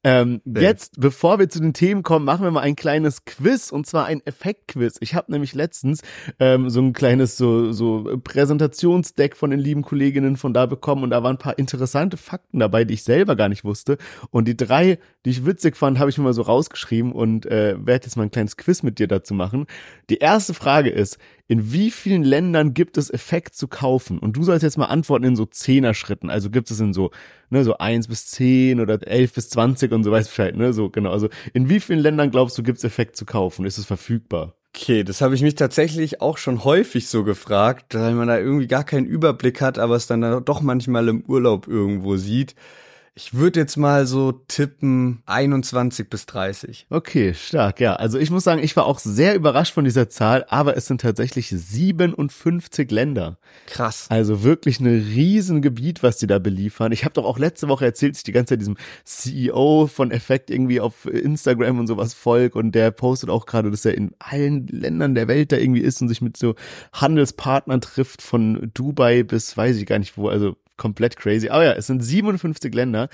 [0.03, 3.87] Ähm, jetzt, bevor wir zu den Themen kommen, machen wir mal ein kleines Quiz und
[3.87, 4.97] zwar ein Effektquiz.
[4.99, 6.03] Ich habe nämlich letztens
[6.41, 11.11] ähm, so ein kleines so, so Präsentationsdeck von den lieben Kolleginnen von da bekommen und
[11.11, 13.97] da waren ein paar interessante Fakten dabei, die ich selber gar nicht wusste.
[14.33, 17.77] Und die drei, die ich witzig fand, habe ich mir mal so rausgeschrieben und äh,
[17.79, 19.67] werde jetzt mal ein kleines Quiz mit dir dazu machen.
[20.09, 21.19] Die erste Frage ist,
[21.49, 24.19] in wie vielen Ländern gibt es Effekt zu kaufen?
[24.19, 26.31] Und du sollst jetzt mal antworten in so Zehner-Schritten.
[26.31, 27.11] Also gibt es in so,
[27.51, 30.73] ne, so eins bis zehn oder elf bis zwanzig und so weißt Bescheid, ne?
[30.73, 31.11] So, genau.
[31.11, 33.65] Also in wie vielen Ländern glaubst du, gibt es Effekt zu kaufen?
[33.65, 34.55] Ist es verfügbar?
[34.73, 38.69] Okay, das habe ich mich tatsächlich auch schon häufig so gefragt, weil man da irgendwie
[38.69, 42.55] gar keinen Überblick hat, aber es dann doch manchmal im Urlaub irgendwo sieht.
[43.23, 46.87] Ich würde jetzt mal so tippen 21 bis 30.
[46.89, 47.95] Okay, stark, ja.
[47.95, 51.03] Also ich muss sagen, ich war auch sehr überrascht von dieser Zahl, aber es sind
[51.03, 53.37] tatsächlich 57 Länder.
[53.67, 54.07] Krass.
[54.09, 56.93] Also wirklich ein Riesengebiet, was die da beliefern.
[56.93, 60.49] Ich habe doch auch letzte Woche erzählt, ich die ganze Zeit diesem CEO von Effekt
[60.49, 64.67] irgendwie auf Instagram und sowas folgt und der postet auch gerade, dass er in allen
[64.69, 66.55] Ländern der Welt da irgendwie ist und sich mit so
[66.95, 71.51] Handelspartnern trifft, von Dubai bis weiß ich gar nicht wo, also komplett crazy.
[71.51, 73.09] Aber ja, es sind 57 Länder.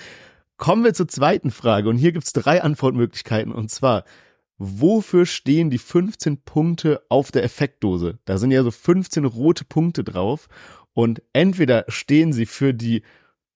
[0.56, 4.04] Kommen wir zur zweiten Frage und hier gibt's drei Antwortmöglichkeiten und zwar,
[4.56, 8.18] wofür stehen die 15 Punkte auf der Effektdose?
[8.24, 10.48] Da sind ja so 15 rote Punkte drauf
[10.94, 13.02] und entweder stehen sie für die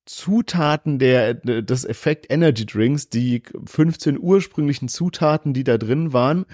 [0.05, 6.45] Zutaten der, des Effekt Energy Drinks, die 15 ursprünglichen Zutaten, die da drin waren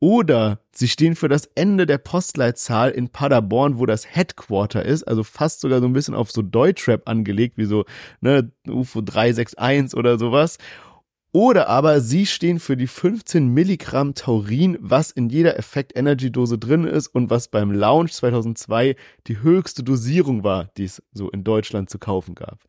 [0.00, 5.24] oder sie stehen für das Ende der Postleitzahl in Paderborn, wo das Headquarter ist, also
[5.24, 7.84] fast sogar so ein bisschen auf so Deutschrap angelegt, wie so
[8.20, 10.58] ne, UFO 361 oder sowas.
[11.36, 16.56] Oder aber sie stehen für die 15 Milligramm Taurin, was in jeder Effekt Energy Dose
[16.56, 21.44] drin ist und was beim Launch 2002 die höchste Dosierung war, die es so in
[21.44, 22.60] Deutschland zu kaufen gab.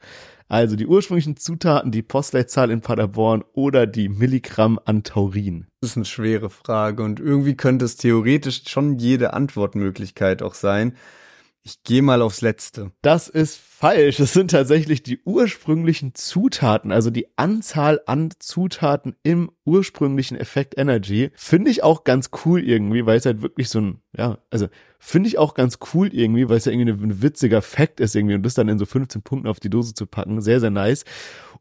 [0.50, 5.68] Also die ursprünglichen Zutaten, die Postleitzahl in Paderborn oder die Milligramm an Taurin.
[5.80, 10.98] Das ist eine schwere Frage und irgendwie könnte es theoretisch schon jede Antwortmöglichkeit auch sein.
[11.68, 12.94] Ich gehe mal aufs Letzte.
[13.02, 14.16] Das ist falsch.
[14.16, 21.30] Das sind tatsächlich die ursprünglichen Zutaten, also die Anzahl an Zutaten im ursprünglichen Effekt Energy.
[21.36, 25.28] Finde ich auch ganz cool irgendwie, weil es halt wirklich so ein, ja, also finde
[25.28, 28.44] ich auch ganz cool irgendwie, weil es ja irgendwie ein, witziger Fact ist irgendwie und
[28.44, 30.40] das dann in so 15 Punkten auf die Dose zu packen.
[30.40, 31.04] Sehr, sehr nice.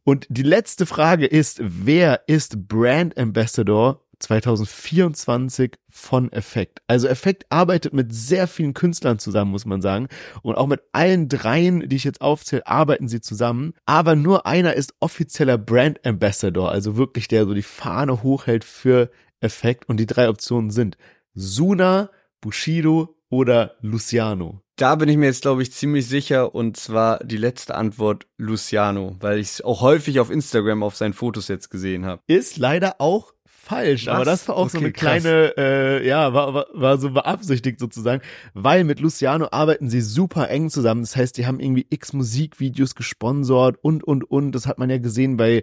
[0.04, 6.80] Und die letzte Frage ist, wer ist Brand Ambassador 2024 von Effekt.
[6.86, 10.08] Also Effekt arbeitet mit sehr vielen Künstlern zusammen, muss man sagen.
[10.42, 13.74] Und auch mit allen dreien, die ich jetzt aufzähle, arbeiten sie zusammen.
[13.84, 19.10] Aber nur einer ist offizieller Brand Ambassador, also wirklich der so die Fahne hochhält für
[19.40, 19.88] Effekt.
[19.88, 20.96] Und die drei Optionen sind
[21.34, 22.10] Suna,
[22.40, 24.60] Bushido oder Luciano.
[24.76, 26.54] Da bin ich mir jetzt, glaube ich, ziemlich sicher.
[26.54, 31.14] Und zwar die letzte Antwort Luciano, weil ich es auch häufig auf Instagram auf seinen
[31.14, 32.22] Fotos jetzt gesehen habe.
[32.26, 33.32] Ist leider auch
[33.66, 34.14] falsch, Was?
[34.14, 37.80] aber das war auch okay, so eine kleine, äh, ja, war, war, war so beabsichtigt
[37.80, 38.22] sozusagen,
[38.54, 41.02] weil mit Luciano arbeiten sie super eng zusammen.
[41.02, 44.52] Das heißt, die haben irgendwie x Musikvideos gesponsert und, und, und.
[44.52, 45.62] Das hat man ja gesehen bei,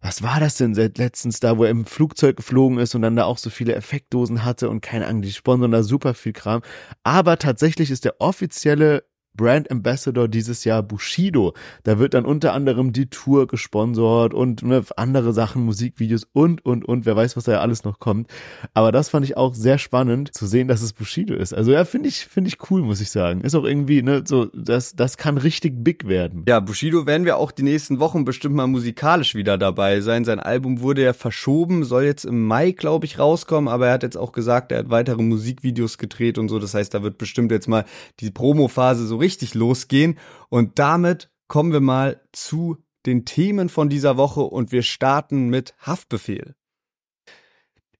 [0.00, 3.16] was war das denn seit letztens da, wo er im Flugzeug geflogen ist und dann
[3.16, 6.62] da auch so viele Effektdosen hatte und keine Ahnung, die sponsern da super viel Kram.
[7.04, 9.04] Aber tatsächlich ist der offizielle
[9.36, 11.54] Brand Ambassador dieses Jahr Bushido.
[11.84, 16.84] Da wird dann unter anderem die Tour gesponsert und ne, andere Sachen, Musikvideos und, und,
[16.84, 17.06] und.
[17.06, 18.30] Wer weiß, was da ja alles noch kommt.
[18.74, 21.52] Aber das fand ich auch sehr spannend zu sehen, dass es Bushido ist.
[21.52, 23.42] Also ja, finde ich, finde ich cool, muss ich sagen.
[23.42, 26.44] Ist auch irgendwie, ne, so, das, das kann richtig big werden.
[26.48, 30.24] Ja, Bushido werden wir auch die nächsten Wochen bestimmt mal musikalisch wieder dabei sein.
[30.24, 34.02] Sein Album wurde ja verschoben, soll jetzt im Mai, glaube ich, rauskommen, aber er hat
[34.02, 36.58] jetzt auch gesagt, er hat weitere Musikvideos gedreht und so.
[36.58, 37.84] Das heißt, da wird bestimmt jetzt mal
[38.20, 40.18] die Promophase so richtig richtig losgehen.
[40.48, 45.74] Und damit kommen wir mal zu den Themen von dieser Woche und wir starten mit
[45.80, 46.54] Haftbefehl.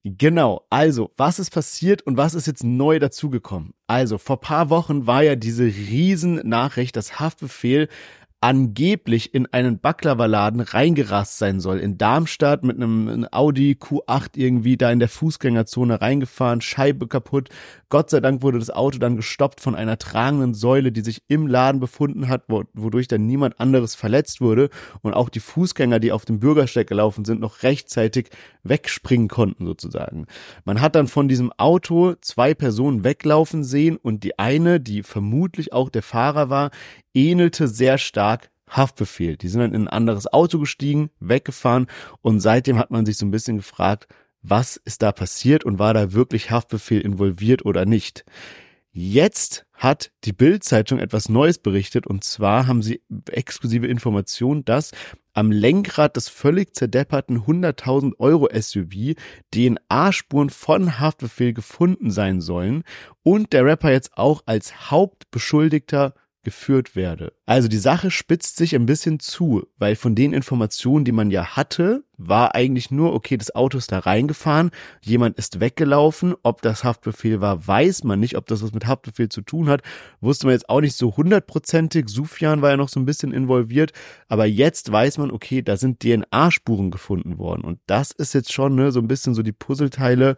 [0.04, 3.74] Genau, also was ist passiert und was ist jetzt neu dazugekommen?
[3.88, 7.88] Also vor paar Wochen war ja diese Riesennachricht, dass Haftbefehl
[8.40, 11.78] angeblich in einen Baklava-Laden reingerast sein soll.
[11.78, 17.48] In Darmstadt mit einem Audi Q8 irgendwie da in der Fußgängerzone reingefahren, Scheibe kaputt.
[17.88, 21.46] Gott sei Dank wurde das Auto dann gestoppt von einer tragenden Säule, die sich im
[21.46, 24.68] Laden befunden hat, wodurch dann niemand anderes verletzt wurde
[25.00, 28.28] und auch die Fußgänger, die auf dem Bürgersteig gelaufen sind, noch rechtzeitig
[28.64, 30.26] wegspringen konnten sozusagen.
[30.64, 35.72] Man hat dann von diesem Auto zwei Personen weglaufen sehen und die eine, die vermutlich
[35.72, 36.70] auch der Fahrer war,
[37.16, 39.36] ähnelte sehr stark Haftbefehl.
[39.36, 41.86] Die sind dann in ein anderes Auto gestiegen, weggefahren
[42.20, 44.06] und seitdem hat man sich so ein bisschen gefragt,
[44.42, 48.24] was ist da passiert und war da wirklich Haftbefehl involviert oder nicht.
[48.92, 54.92] Jetzt hat die Bild-Zeitung etwas Neues berichtet und zwar haben sie exklusive Informationen, dass
[55.34, 59.14] am Lenkrad des völlig zerdepperten 100.000 Euro SUV
[59.54, 62.84] DNA-Spuren von Haftbefehl gefunden sein sollen
[63.22, 66.14] und der Rapper jetzt auch als Hauptbeschuldigter
[66.46, 67.32] geführt werde.
[67.44, 71.56] Also die Sache spitzt sich ein bisschen zu, weil von den Informationen, die man ja
[71.56, 74.70] hatte, war eigentlich nur, okay, das Auto ist da reingefahren,
[75.02, 79.28] jemand ist weggelaufen, ob das Haftbefehl war, weiß man nicht, ob das was mit Haftbefehl
[79.28, 79.82] zu tun hat,
[80.20, 83.92] wusste man jetzt auch nicht so hundertprozentig, Sufjan war ja noch so ein bisschen involviert,
[84.28, 87.62] aber jetzt weiß man, okay, da sind DNA-Spuren gefunden worden.
[87.62, 90.36] Und das ist jetzt schon ne, so ein bisschen so die Puzzleteile,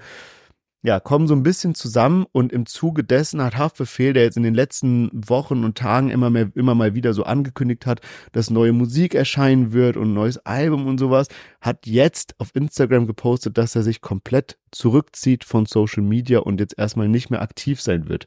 [0.88, 4.42] ja, kommen so ein bisschen zusammen und im Zuge dessen hat Haftbefehl, der jetzt in
[4.42, 8.00] den letzten Wochen und Tagen immer mehr, immer mal wieder so angekündigt hat,
[8.32, 11.28] dass neue Musik erscheinen wird und ein neues Album und sowas,
[11.60, 16.78] hat jetzt auf Instagram gepostet, dass er sich komplett zurückzieht von Social Media und jetzt
[16.78, 18.26] erstmal nicht mehr aktiv sein wird.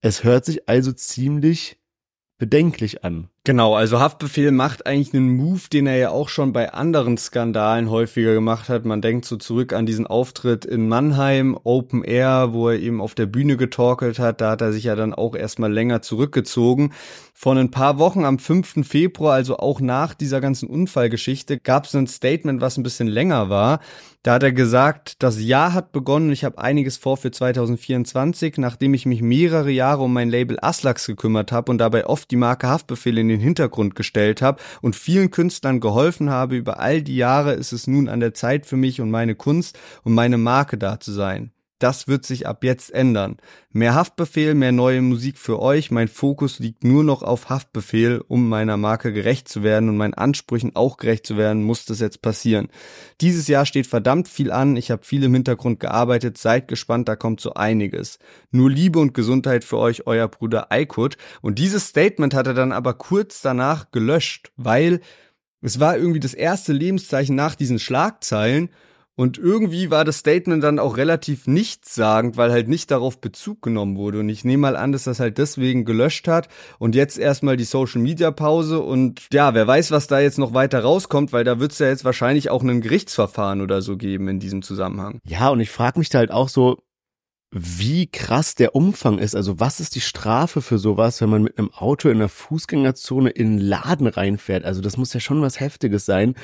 [0.00, 1.80] Es hört sich also ziemlich
[2.38, 3.28] bedenklich an.
[3.48, 7.88] Genau, also Haftbefehl macht eigentlich einen Move, den er ja auch schon bei anderen Skandalen
[7.88, 8.84] häufiger gemacht hat.
[8.84, 13.14] Man denkt so zurück an diesen Auftritt in Mannheim, Open Air, wo er eben auf
[13.14, 14.42] der Bühne getorkelt hat.
[14.42, 16.92] Da hat er sich ja dann auch erstmal länger zurückgezogen.
[17.32, 18.86] Vor ein paar Wochen, am 5.
[18.86, 23.48] Februar, also auch nach dieser ganzen Unfallgeschichte, gab es ein Statement, was ein bisschen länger
[23.48, 23.80] war.
[24.24, 28.92] Da hat er gesagt, das Jahr hat begonnen, ich habe einiges vor für 2024, nachdem
[28.92, 32.66] ich mich mehrere Jahre um mein Label Aslax gekümmert habe und dabei oft die Marke
[32.66, 36.56] Haftbefehl in den Hintergrund gestellt habe und vielen Künstlern geholfen habe.
[36.56, 39.78] Über all die Jahre ist es nun an der Zeit für mich und meine Kunst
[40.04, 41.52] und meine Marke da zu sein.
[41.78, 43.36] Das wird sich ab jetzt ändern.
[43.70, 45.92] Mehr Haftbefehl, mehr neue Musik für euch.
[45.92, 50.14] Mein Fokus liegt nur noch auf Haftbefehl, um meiner Marke gerecht zu werden und meinen
[50.14, 52.68] Ansprüchen auch gerecht zu werden, muss das jetzt passieren.
[53.20, 54.76] Dieses Jahr steht verdammt viel an.
[54.76, 56.36] Ich habe viel im Hintergrund gearbeitet.
[56.36, 58.18] Seid gespannt, da kommt so einiges.
[58.50, 61.16] Nur Liebe und Gesundheit für euch, euer Bruder Aykut.
[61.42, 65.00] Und dieses Statement hat er dann aber kurz danach gelöscht, weil
[65.60, 68.70] es war irgendwie das erste Lebenszeichen nach diesen Schlagzeilen
[69.18, 73.96] und irgendwie war das Statement dann auch relativ nichtssagend, weil halt nicht darauf Bezug genommen
[73.96, 74.20] wurde.
[74.20, 76.46] Und ich nehme mal an, dass das halt deswegen gelöscht hat.
[76.78, 78.78] Und jetzt erstmal die Social Media Pause.
[78.78, 81.88] Und ja, wer weiß, was da jetzt noch weiter rauskommt, weil da wird es ja
[81.88, 85.18] jetzt wahrscheinlich auch ein Gerichtsverfahren oder so geben in diesem Zusammenhang.
[85.26, 86.78] Ja, und ich frage mich da halt auch so,
[87.50, 89.34] wie krass der Umfang ist.
[89.34, 93.30] Also was ist die Strafe für sowas, wenn man mit einem Auto in der Fußgängerzone
[93.30, 94.64] in einen Laden reinfährt?
[94.64, 96.36] Also das muss ja schon was Heftiges sein.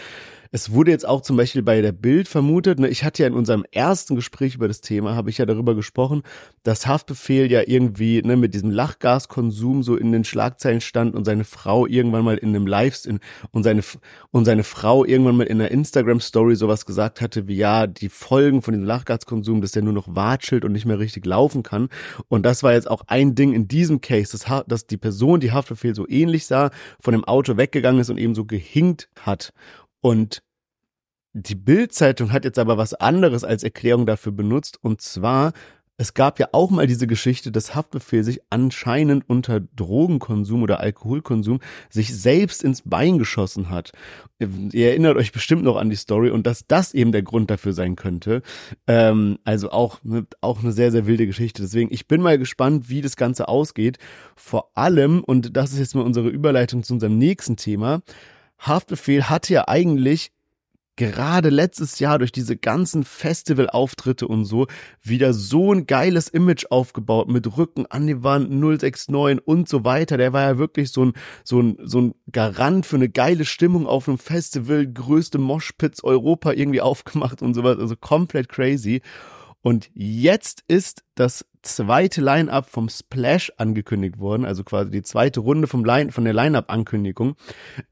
[0.56, 3.34] Es wurde jetzt auch zum Beispiel bei der Bild vermutet, ne, ich hatte ja in
[3.34, 6.22] unserem ersten Gespräch über das Thema, habe ich ja darüber gesprochen,
[6.62, 11.42] dass Haftbefehl ja irgendwie ne, mit diesem Lachgaskonsum so in den Schlagzeilen stand und seine
[11.42, 13.18] Frau irgendwann mal in einem Livestream
[13.50, 13.82] und seine,
[14.30, 18.62] und seine Frau irgendwann mal in einer Instagram-Story sowas gesagt hatte, wie ja, die Folgen
[18.62, 21.88] von diesem Lachgaskonsum, dass der nur noch watschelt und nicht mehr richtig laufen kann.
[22.28, 25.50] Und das war jetzt auch ein Ding in diesem Case, dass, dass die Person, die
[25.50, 29.52] Haftbefehl so ähnlich sah, von dem Auto weggegangen ist und eben so gehinkt hat.
[30.04, 30.42] Und
[31.32, 34.78] die Bild-Zeitung hat jetzt aber was anderes als Erklärung dafür benutzt.
[34.82, 35.54] Und zwar,
[35.96, 41.60] es gab ja auch mal diese Geschichte, dass Haftbefehl sich anscheinend unter Drogenkonsum oder Alkoholkonsum
[41.88, 43.92] sich selbst ins Bein geschossen hat.
[44.38, 47.72] Ihr erinnert euch bestimmt noch an die Story und dass das eben der Grund dafür
[47.72, 48.42] sein könnte.
[48.86, 51.62] Ähm, also auch, ne, auch eine sehr, sehr wilde Geschichte.
[51.62, 53.96] Deswegen, ich bin mal gespannt, wie das Ganze ausgeht.
[54.36, 58.02] Vor allem, und das ist jetzt mal unsere Überleitung zu unserem nächsten Thema,
[58.58, 60.32] Haftbefehl hatte ja eigentlich
[60.96, 64.66] gerade letztes Jahr durch diese ganzen Festivalauftritte und so
[65.02, 70.16] wieder so ein geiles Image aufgebaut mit Rücken an die Wand 069 und so weiter.
[70.16, 73.86] Der war ja wirklich so ein, so ein, so ein Garant für eine geile Stimmung
[73.86, 77.78] auf einem Festival, größte Moshpits Europa irgendwie aufgemacht und sowas.
[77.78, 79.02] Also komplett crazy.
[79.62, 85.66] Und jetzt ist das zweite Line-Up vom Splash angekündigt worden, also quasi die zweite Runde
[85.66, 87.36] vom Line, von der Line-Up-Ankündigung.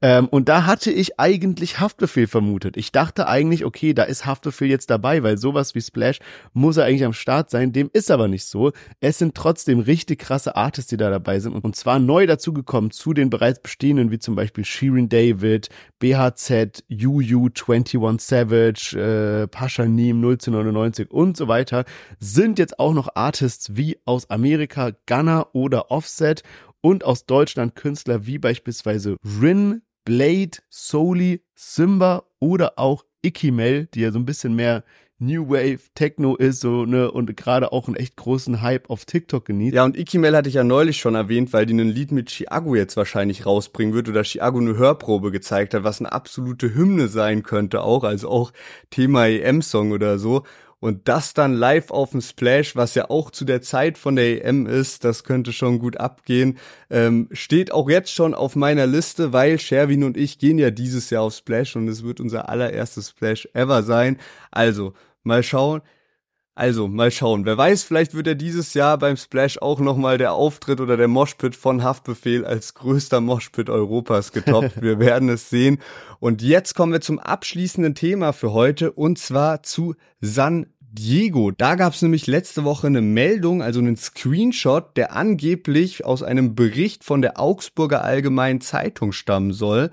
[0.01, 2.77] Ähm, und da hatte ich eigentlich Haftbefehl vermutet.
[2.77, 6.19] Ich dachte eigentlich, okay, da ist Haftbefehl jetzt dabei, weil sowas wie Splash
[6.53, 7.73] muss er eigentlich am Start sein.
[7.73, 8.71] Dem ist aber nicht so.
[8.99, 11.53] Es sind trotzdem richtig krasse Artists, die da dabei sind.
[11.53, 15.69] Und zwar neu dazugekommen zu den bereits bestehenden, wie zum Beispiel Shirin David,
[15.99, 18.97] BHZ, UU, 21 Savage,
[19.43, 21.85] äh, Pasha Neem, 099 und so weiter,
[22.19, 26.43] sind jetzt auch noch Artists wie aus Amerika Gunner oder Offset
[26.81, 34.11] und aus Deutschland Künstler wie beispielsweise Rin, Blade, Soli, Simba oder auch Ikimel, die ja
[34.11, 34.83] so ein bisschen mehr
[35.19, 39.45] New Wave Techno ist so ne und gerade auch einen echt großen Hype auf TikTok
[39.45, 39.75] genießt.
[39.75, 42.75] Ja und Ikimel hatte ich ja neulich schon erwähnt, weil die ein Lied mit Chiago
[42.75, 47.43] jetzt wahrscheinlich rausbringen wird oder Chiago eine Hörprobe gezeigt hat, was eine absolute Hymne sein
[47.43, 48.51] könnte auch, also auch
[48.89, 50.43] Thema EM Song oder so
[50.83, 54.43] und das dann live auf dem Splash, was ja auch zu der Zeit von der
[54.43, 56.57] EM ist, das könnte schon gut abgehen.
[56.89, 61.09] Ähm, steht auch jetzt schon auf meiner Liste, weil Sherwin und ich gehen ja dieses
[61.09, 64.17] Jahr auf Splash und es wird unser allererstes Splash ever sein.
[64.51, 65.83] Also, mal schauen.
[66.55, 67.45] Also, mal schauen.
[67.45, 71.07] Wer weiß, vielleicht wird er dieses Jahr beim Splash auch nochmal der Auftritt oder der
[71.07, 74.81] Moshpit von Haftbefehl als größter Moshpit Europas getoppt.
[74.81, 75.79] wir werden es sehen.
[76.19, 81.49] Und jetzt kommen wir zum abschließenden Thema für heute und zwar zu San Diego.
[81.51, 86.53] Da gab es nämlich letzte Woche eine Meldung, also einen Screenshot, der angeblich aus einem
[86.53, 89.89] Bericht von der Augsburger Allgemeinen Zeitung stammen soll.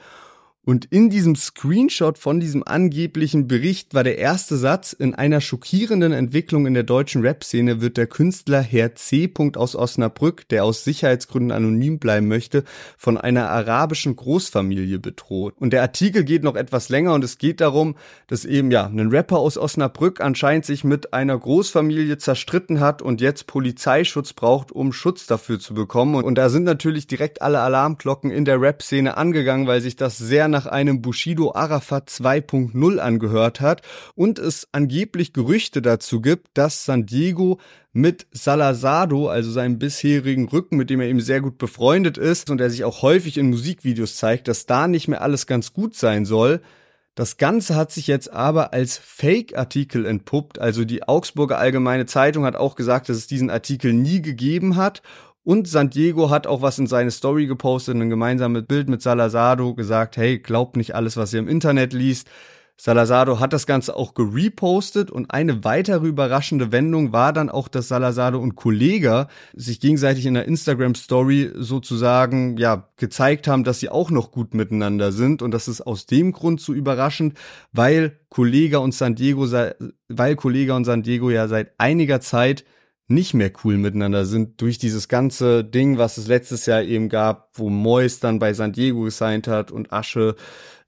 [0.62, 6.12] Und in diesem Screenshot von diesem angeblichen Bericht war der erste Satz, in einer schockierenden
[6.12, 9.32] Entwicklung in der deutschen Rap-Szene wird der Künstler Herr C.
[9.56, 12.64] aus Osnabrück, der aus Sicherheitsgründen anonym bleiben möchte,
[12.98, 15.54] von einer arabischen Großfamilie bedroht.
[15.58, 17.96] Und der Artikel geht noch etwas länger und es geht darum,
[18.26, 23.22] dass eben ja ein Rapper aus Osnabrück anscheinend sich mit einer Großfamilie zerstritten hat und
[23.22, 26.22] jetzt Polizeischutz braucht, um Schutz dafür zu bekommen.
[26.22, 30.49] Und da sind natürlich direkt alle Alarmglocken in der Rap-Szene angegangen, weil sich das sehr
[30.51, 33.82] nach einem Bushido Arafat 2.0 angehört hat
[34.14, 37.59] und es angeblich Gerüchte dazu gibt, dass San Diego
[37.92, 42.59] mit Salazado, also seinem bisherigen Rücken, mit dem er eben sehr gut befreundet ist und
[42.59, 46.24] der sich auch häufig in Musikvideos zeigt, dass da nicht mehr alles ganz gut sein
[46.24, 46.61] soll.
[47.16, 50.59] Das Ganze hat sich jetzt aber als Fake-Artikel entpuppt.
[50.59, 55.03] Also die Augsburger Allgemeine Zeitung hat auch gesagt, dass es diesen Artikel nie gegeben hat
[55.43, 59.74] und San Diego hat auch was in seine Story gepostet, ein gemeinsames Bild mit Salazado,
[59.74, 62.28] gesagt, hey, glaubt nicht alles, was ihr im Internet liest.
[62.82, 67.88] Salazado hat das Ganze auch gerepostet und eine weitere überraschende Wendung war dann auch, dass
[67.88, 73.91] Salazado und Kollega sich gegenseitig in der Instagram Story sozusagen, ja, gezeigt haben, dass sie
[73.91, 77.36] auch noch gut miteinander sind und das ist aus dem Grund so überraschend,
[77.70, 79.47] weil Kollega und San Diego,
[80.09, 82.64] weil Kollega und San Diego ja seit einiger Zeit
[83.11, 87.50] nicht mehr cool miteinander sind durch dieses ganze Ding, was es letztes Jahr eben gab,
[87.54, 90.36] wo Mois dann bei San Diego gesigned hat und Asche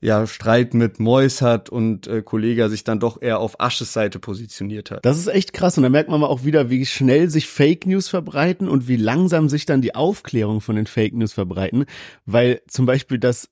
[0.00, 4.18] ja Streit mit Mois hat und äh, Kollege sich dann doch eher auf Asches Seite
[4.18, 5.06] positioniert hat.
[5.06, 7.86] Das ist echt krass und da merkt man mal auch wieder, wie schnell sich Fake
[7.86, 11.86] News verbreiten und wie langsam sich dann die Aufklärung von den Fake News verbreiten,
[12.26, 13.48] weil zum Beispiel das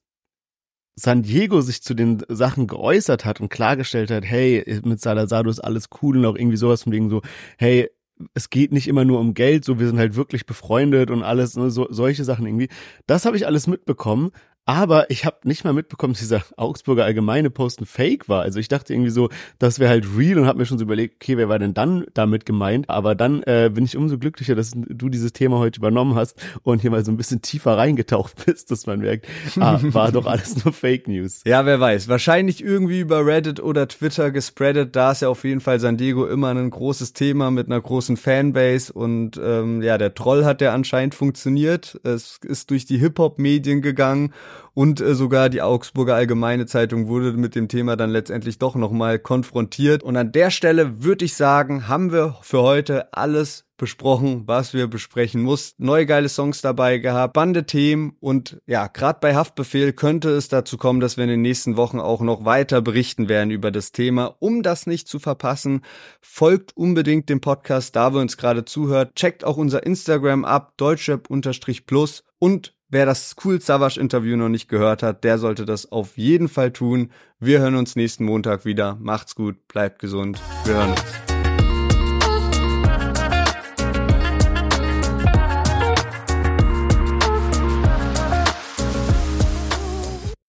[0.95, 5.61] San Diego sich zu den Sachen geäußert hat und klargestellt hat, hey, mit Salazar ist
[5.61, 7.21] alles cool und auch irgendwie sowas von wegen so,
[7.57, 7.89] hey,
[8.33, 11.55] es geht nicht immer nur um Geld, so wir sind halt wirklich befreundet und alles,
[11.55, 12.69] ne, so, solche Sachen irgendwie.
[13.07, 14.31] Das habe ich alles mitbekommen,
[14.65, 18.43] aber ich habe nicht mal mitbekommen, dass dieser Augsburger allgemeine Post ein Fake war.
[18.43, 21.15] Also ich dachte irgendwie so, das wäre halt real und habe mir schon so überlegt,
[21.15, 22.87] okay, wer war denn dann damit gemeint?
[22.89, 26.81] Aber dann äh, bin ich umso glücklicher, dass du dieses Thema heute übernommen hast und
[26.81, 29.27] hier mal so ein bisschen tiefer reingetaucht bist, dass man merkt,
[29.59, 31.41] ah, war doch alles nur Fake News.
[31.45, 32.07] Ja, wer weiß.
[32.07, 34.95] Wahrscheinlich irgendwie über Reddit oder Twitter gespreadet.
[34.95, 38.15] Da ist ja auf jeden Fall San Diego immer ein großes Thema mit einer großen
[38.15, 41.99] Fanbase und ähm, ja, der Troll hat ja anscheinend funktioniert.
[42.03, 44.31] Es ist durch die Hip-Hop-Medien gegangen
[44.73, 49.19] und äh, sogar die Augsburger Allgemeine Zeitung wurde mit dem Thema dann letztendlich doch nochmal
[49.19, 50.03] konfrontiert.
[50.03, 54.85] Und an der Stelle würde ich sagen, haben wir für heute alles besprochen, was wir
[54.85, 55.83] besprechen mussten.
[55.83, 60.77] Neue geile Songs dabei gehabt, Bande Themen und ja, gerade bei Haftbefehl könnte es dazu
[60.77, 64.35] kommen, dass wir in den nächsten Wochen auch noch weiter berichten werden über das Thema.
[64.37, 65.81] Um das nicht zu verpassen,
[66.21, 69.15] folgt unbedingt dem Podcast, da wir uns gerade zuhört.
[69.15, 75.01] Checkt auch unser Instagram ab, deutschrap-plus und Wer das Cool Savage Interview noch nicht gehört
[75.01, 77.09] hat, der sollte das auf jeden Fall tun.
[77.39, 78.97] Wir hören uns nächsten Montag wieder.
[78.99, 80.41] Macht's gut, bleibt gesund.
[80.65, 81.30] Wir hören uns.